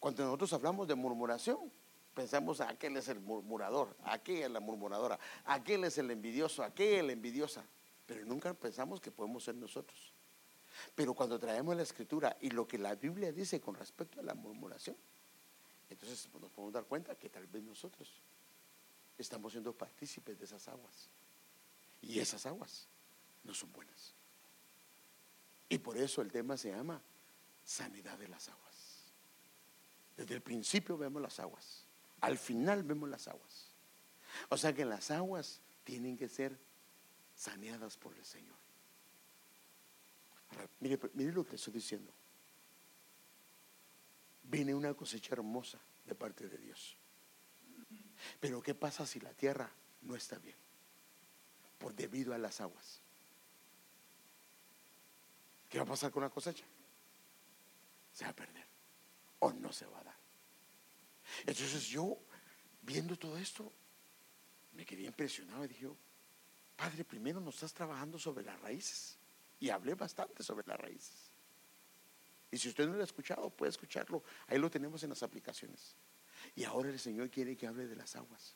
[0.00, 1.70] cuando nosotros hablamos de murmuración,
[2.14, 6.98] pensamos a aquel es el murmurador, aquella es la murmuradora, aquel es el envidioso, aquella
[6.98, 7.64] es la envidiosa.
[8.06, 10.12] Pero nunca pensamos que podemos ser nosotros.
[10.94, 14.34] Pero cuando traemos la escritura y lo que la Biblia dice con respecto a la
[14.34, 14.96] murmuración,
[15.90, 18.20] entonces nos podemos dar cuenta que tal vez nosotros
[19.18, 21.08] estamos siendo partícipes de esas aguas.
[22.00, 22.86] Y esas aguas
[23.44, 24.14] no son buenas.
[25.68, 27.02] Y por eso el tema se llama
[27.64, 28.68] sanidad de las aguas.
[30.16, 31.84] Desde el principio vemos las aguas,
[32.20, 33.68] al final vemos las aguas.
[34.48, 36.58] O sea que las aguas tienen que ser
[37.34, 38.56] saneadas por el Señor.
[40.80, 40.98] mire,
[41.32, 42.12] lo que estoy diciendo.
[44.42, 46.96] Viene una cosecha hermosa de parte de Dios.
[48.40, 49.70] Pero ¿qué pasa si la tierra
[50.02, 50.56] no está bien?
[51.78, 53.00] Por debido a las aguas.
[55.68, 56.64] ¿Qué va a pasar con la cosecha?
[58.12, 58.66] Se va a perder
[59.40, 60.16] o no se va a dar.
[61.40, 62.18] Entonces yo,
[62.82, 63.72] viendo todo esto,
[64.72, 65.88] me quedé impresionado y dije,
[66.76, 69.18] Padre, primero nos estás trabajando sobre las raíces.
[69.60, 71.32] Y hablé bastante sobre las raíces.
[72.50, 74.22] Y si usted no lo ha escuchado, puede escucharlo.
[74.46, 75.96] Ahí lo tenemos en las aplicaciones.
[76.56, 78.54] Y ahora el Señor quiere que hable de las aguas.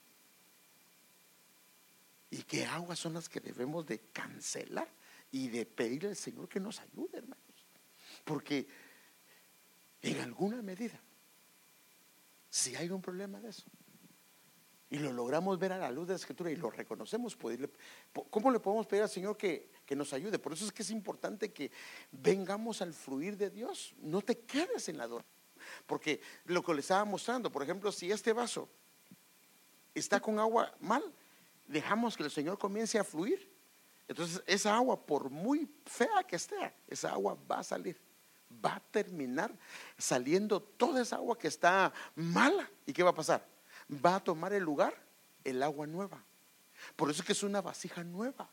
[2.31, 4.89] ¿Y qué aguas son las que debemos de cancelar
[5.31, 7.67] y de pedirle al Señor que nos ayude, hermanos?
[8.25, 8.67] Porque
[10.01, 10.99] en alguna medida,
[12.49, 13.65] si hay un problema de eso,
[14.89, 17.37] y lo logramos ver a la luz de la escritura y lo reconocemos,
[18.31, 20.39] ¿cómo le podemos pedir al Señor que, que, nos ayude?
[20.39, 21.71] Por eso es que es importante que
[22.11, 23.95] vengamos al fluir de Dios.
[24.01, 25.42] No te quedes en la adoración.
[25.87, 28.69] Porque lo que le estaba mostrando, por ejemplo, si este vaso
[29.95, 31.03] está con agua mal,
[31.67, 33.51] dejamos que el Señor comience a fluir.
[34.09, 37.99] Entonces esa agua, por muy fea que esté, esa agua va a salir,
[38.65, 39.51] va a terminar
[39.97, 42.69] saliendo toda esa agua que está mala.
[42.87, 43.47] ¿Y qué va a pasar?
[44.05, 44.95] Va a tomar el lugar
[45.45, 46.23] el agua nueva.
[46.97, 48.49] Por eso es que es una vasija nueva.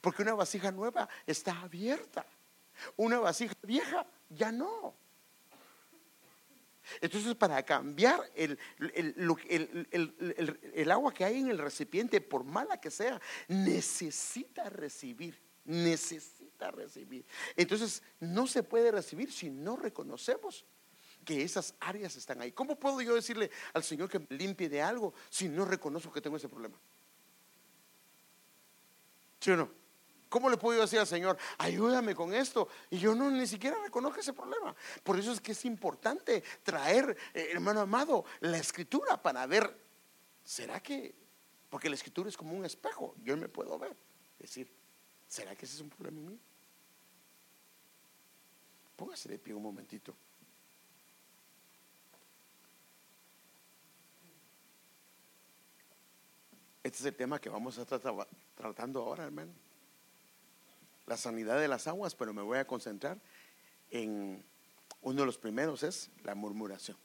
[0.00, 2.24] Porque una vasija nueva está abierta.
[2.96, 4.94] Una vasija vieja ya no.
[7.00, 13.20] Entonces, para cambiar el, el, agua que hay en el recipiente, por mala que sea,
[13.48, 17.24] necesita recibir, necesita recibir.
[17.56, 20.64] Entonces, no se puede recibir si no reconocemos
[21.24, 22.52] que esas áreas están ahí.
[22.52, 26.36] ¿Cómo puedo yo decirle al Señor que limpie de algo si no reconozco que tengo
[26.36, 26.78] ese problema?
[29.40, 29.81] ¿Sí o no?
[30.32, 32.66] ¿Cómo le puedo decir al Señor, ayúdame con esto?
[32.88, 34.74] Y yo no ni siquiera reconozco ese problema.
[35.02, 39.78] Por eso es que es importante traer, eh, hermano amado, la escritura para ver,
[40.42, 41.14] ¿será que?
[41.68, 43.94] Porque la escritura es como un espejo, yo me puedo ver.
[44.38, 44.72] Decir,
[45.28, 46.38] ¿será que ese es un problema mío?
[48.96, 50.14] Póngase de pie un momentito.
[56.82, 58.00] Este es el tema que vamos a estar
[58.56, 59.52] tratando ahora, hermano
[61.12, 63.20] la sanidad de las aguas, pero me voy a concentrar
[63.90, 64.42] en
[65.02, 66.96] uno de los primeros, es la murmuración.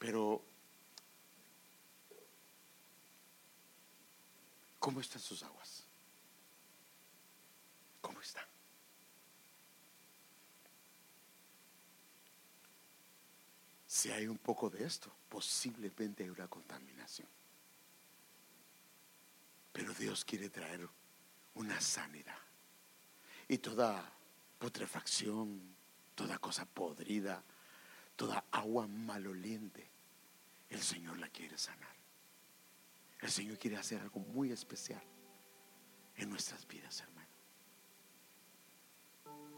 [0.00, 0.42] Pero,
[4.80, 5.84] ¿cómo están sus aguas?
[8.00, 8.44] ¿Cómo están?
[13.86, 17.37] Si hay un poco de esto, posiblemente hay una contaminación.
[19.72, 20.88] Pero Dios quiere traer
[21.54, 22.38] una sanidad.
[23.46, 24.12] Y toda
[24.58, 25.76] putrefacción,
[26.14, 27.42] toda cosa podrida,
[28.16, 29.88] toda agua maloliente,
[30.68, 31.96] el Señor la quiere sanar.
[33.20, 35.02] El Señor quiere hacer algo muy especial
[36.16, 37.28] en nuestras vidas, hermano.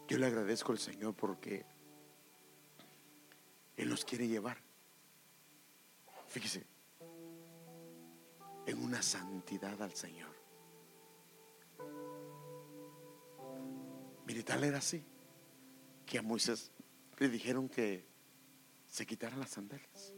[0.08, 1.64] Yo le agradezco al Señor porque
[3.76, 4.58] Él nos quiere llevar.
[6.26, 6.66] Fíjese,
[8.70, 10.30] en una santidad al Señor.
[14.26, 15.04] Militar era así,
[16.06, 16.70] que a Moisés
[17.18, 18.06] le dijeron que
[18.86, 20.14] se quitaran las sandalias.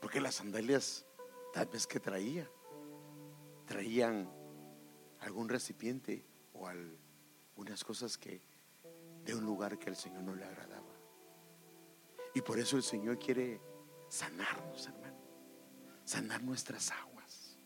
[0.00, 1.06] Porque las sandalias,
[1.52, 2.48] tal vez que traía,
[3.64, 4.30] traían
[5.20, 8.42] algún recipiente o algunas cosas que
[9.24, 10.94] de un lugar que al Señor no le agradaba.
[12.34, 13.60] Y por eso el Señor quiere
[14.08, 15.16] sanarnos, hermano.
[16.04, 17.58] Sanar nuestras aguas.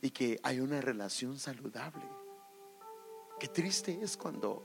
[0.00, 2.04] Y que hay una relación saludable.
[3.38, 4.64] Qué triste es cuando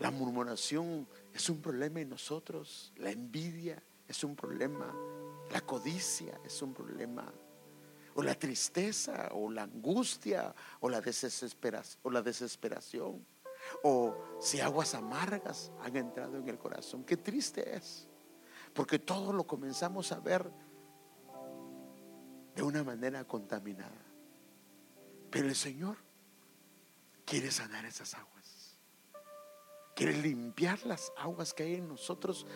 [0.00, 4.92] la murmuración es un problema en nosotros, la envidia es un problema,
[5.50, 7.32] la codicia es un problema,
[8.14, 13.24] o la tristeza, o la angustia, o la desesperación, o la desesperación,
[13.82, 17.04] o si aguas amargas han entrado en el corazón.
[17.04, 18.09] Qué triste es.
[18.74, 20.50] Porque todo lo comenzamos a ver
[22.54, 24.04] de una manera contaminada.
[25.30, 25.96] Pero el Señor
[27.24, 28.78] quiere sanar esas aguas.
[29.94, 32.46] Quiere limpiar las aguas que hay en nosotros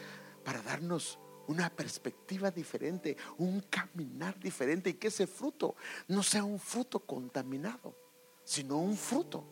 [0.45, 5.77] para darnos una perspectiva diferente, un caminar diferente y que ese fruto
[6.09, 7.97] no sea un fruto contaminado,
[8.45, 9.45] sino un fruto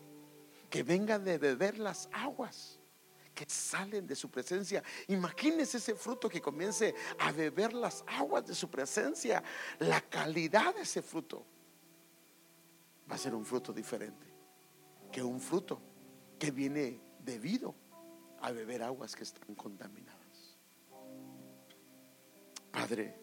[0.70, 2.80] que venga de beber las aguas
[3.34, 4.82] que salen de su presencia.
[5.08, 9.42] Imagínese ese fruto que comience a beber las aguas de su presencia.
[9.78, 11.44] La calidad de ese fruto
[13.10, 14.26] va a ser un fruto diferente
[15.10, 15.80] que un fruto
[16.38, 17.74] que viene debido
[18.40, 20.58] a beber aguas que están contaminadas.
[22.72, 23.14] Padre,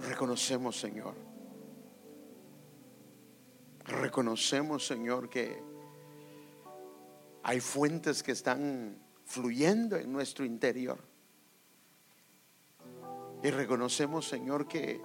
[0.00, 1.14] reconocemos, Señor,
[3.84, 5.62] reconocemos, Señor, que
[7.48, 10.98] hay fuentes que están fluyendo en nuestro interior.
[13.40, 15.00] Y reconocemos, Señor, que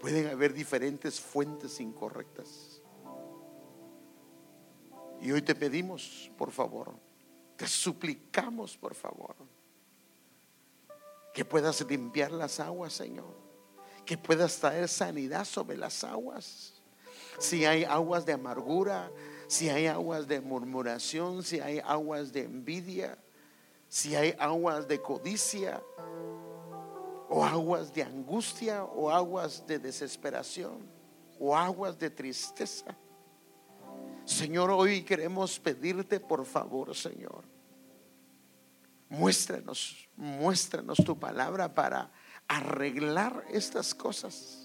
[0.00, 2.80] pueden haber diferentes fuentes incorrectas.
[5.20, 6.94] Y hoy te pedimos, por favor,
[7.56, 9.36] te suplicamos, por favor,
[11.34, 13.36] que puedas limpiar las aguas, Señor,
[14.06, 16.82] que puedas traer sanidad sobre las aguas.
[17.38, 19.12] Si hay aguas de amargura,
[19.46, 23.18] si hay aguas de murmuración, si hay aguas de envidia,
[23.88, 25.82] si hay aguas de codicia,
[27.28, 30.78] o aguas de angustia, o aguas de desesperación,
[31.38, 32.96] o aguas de tristeza.
[34.24, 37.44] Señor, hoy queremos pedirte por favor, Señor,
[39.08, 42.10] muéstranos, muéstranos tu palabra para
[42.48, 44.63] arreglar estas cosas.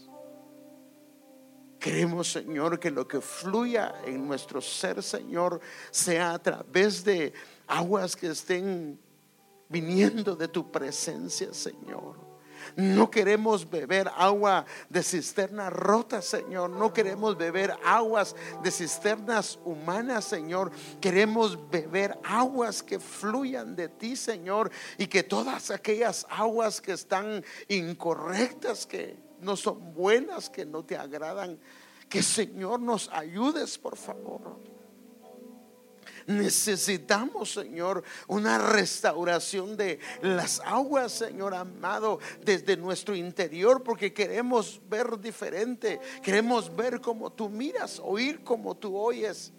[1.80, 5.62] Queremos, Señor, que lo que fluya en nuestro ser, Señor,
[5.92, 7.34] sea a través de
[7.68, 9.00] aguas que estén
[9.70, 12.30] viniendo de tu presencia, Señor.
[12.76, 16.70] No queremos beber agua de cisterna rota, Señor.
[16.70, 20.72] No queremos beber aguas de cisternas humanas, Señor.
[21.00, 24.72] Queremos beber aguas que fluyan de ti, Señor.
[24.98, 30.98] Y que todas aquellas aguas que están incorrectas, que no son buenas, que no te
[30.98, 31.60] agradan.
[32.08, 34.58] Que Señor nos ayudes, por favor.
[36.26, 45.20] Necesitamos, Señor, una restauración de las aguas, Señor amado, desde nuestro interior, porque queremos ver
[45.20, 46.00] diferente.
[46.22, 49.54] Queremos ver como tú miras, oír como tú oyes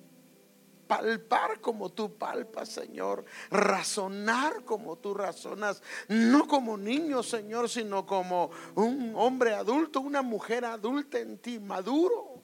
[0.90, 8.50] palpar como tú palpas, Señor, razonar como tú razonas, no como niño, Señor, sino como
[8.74, 12.42] un hombre adulto, una mujer adulta en ti, maduro.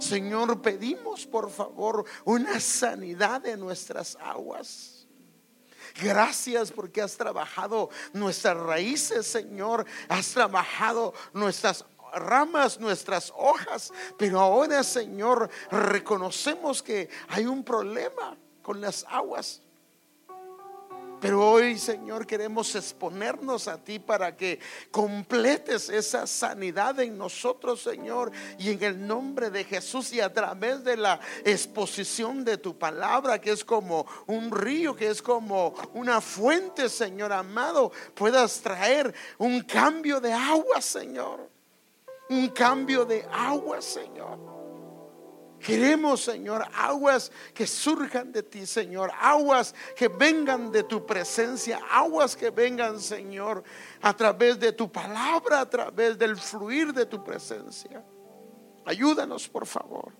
[0.00, 5.06] Señor, pedimos por favor una sanidad de nuestras aguas.
[6.02, 9.86] Gracias porque has trabajado nuestras raíces, Señor.
[10.08, 11.84] Has trabajado nuestras
[12.18, 19.62] ramas, nuestras hojas, pero ahora, Señor, reconocemos que hay un problema con las aguas.
[21.20, 24.60] Pero hoy, Señor, queremos exponernos a ti para que
[24.90, 30.84] completes esa sanidad en nosotros, Señor, y en el nombre de Jesús y a través
[30.84, 36.20] de la exposición de tu palabra, que es como un río, que es como una
[36.20, 41.57] fuente, Señor amado, puedas traer un cambio de agua, Señor
[42.30, 44.38] un cambio de agua, Señor.
[45.58, 49.10] Queremos, Señor, aguas que surjan de ti, Señor.
[49.20, 51.80] Aguas que vengan de tu presencia.
[51.90, 53.64] Aguas que vengan, Señor,
[54.00, 58.04] a través de tu palabra, a través del fluir de tu presencia.
[58.84, 60.12] Ayúdanos, por favor.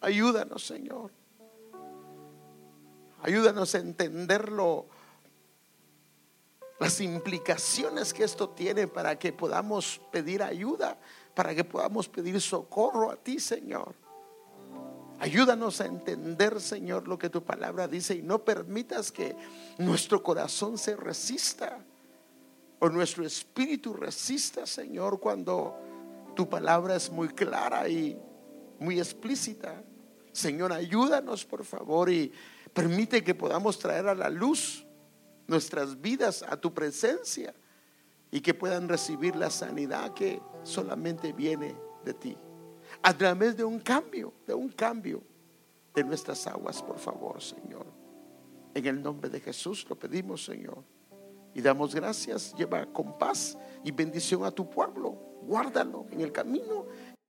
[0.00, 1.10] Ayúdanos, Señor.
[3.22, 4.86] Ayúdanos a entenderlo
[6.80, 10.98] las implicaciones que esto tiene para que podamos pedir ayuda,
[11.34, 13.94] para que podamos pedir socorro a ti, Señor.
[15.18, 19.36] Ayúdanos a entender, Señor, lo que tu palabra dice y no permitas que
[19.76, 21.84] nuestro corazón se resista
[22.78, 25.76] o nuestro espíritu resista, Señor, cuando
[26.34, 28.18] tu palabra es muy clara y
[28.78, 29.84] muy explícita.
[30.32, 32.32] Señor, ayúdanos, por favor, y
[32.72, 34.86] permite que podamos traer a la luz
[35.50, 37.52] nuestras vidas a tu presencia
[38.30, 41.74] y que puedan recibir la sanidad que solamente viene
[42.04, 42.38] de ti.
[43.02, 45.22] A través de un cambio, de un cambio
[45.92, 47.84] de nuestras aguas, por favor, Señor.
[48.74, 50.84] En el nombre de Jesús lo pedimos, Señor.
[51.52, 52.54] Y damos gracias.
[52.54, 55.10] Lleva con paz y bendición a tu pueblo.
[55.42, 56.86] Guárdalo en el camino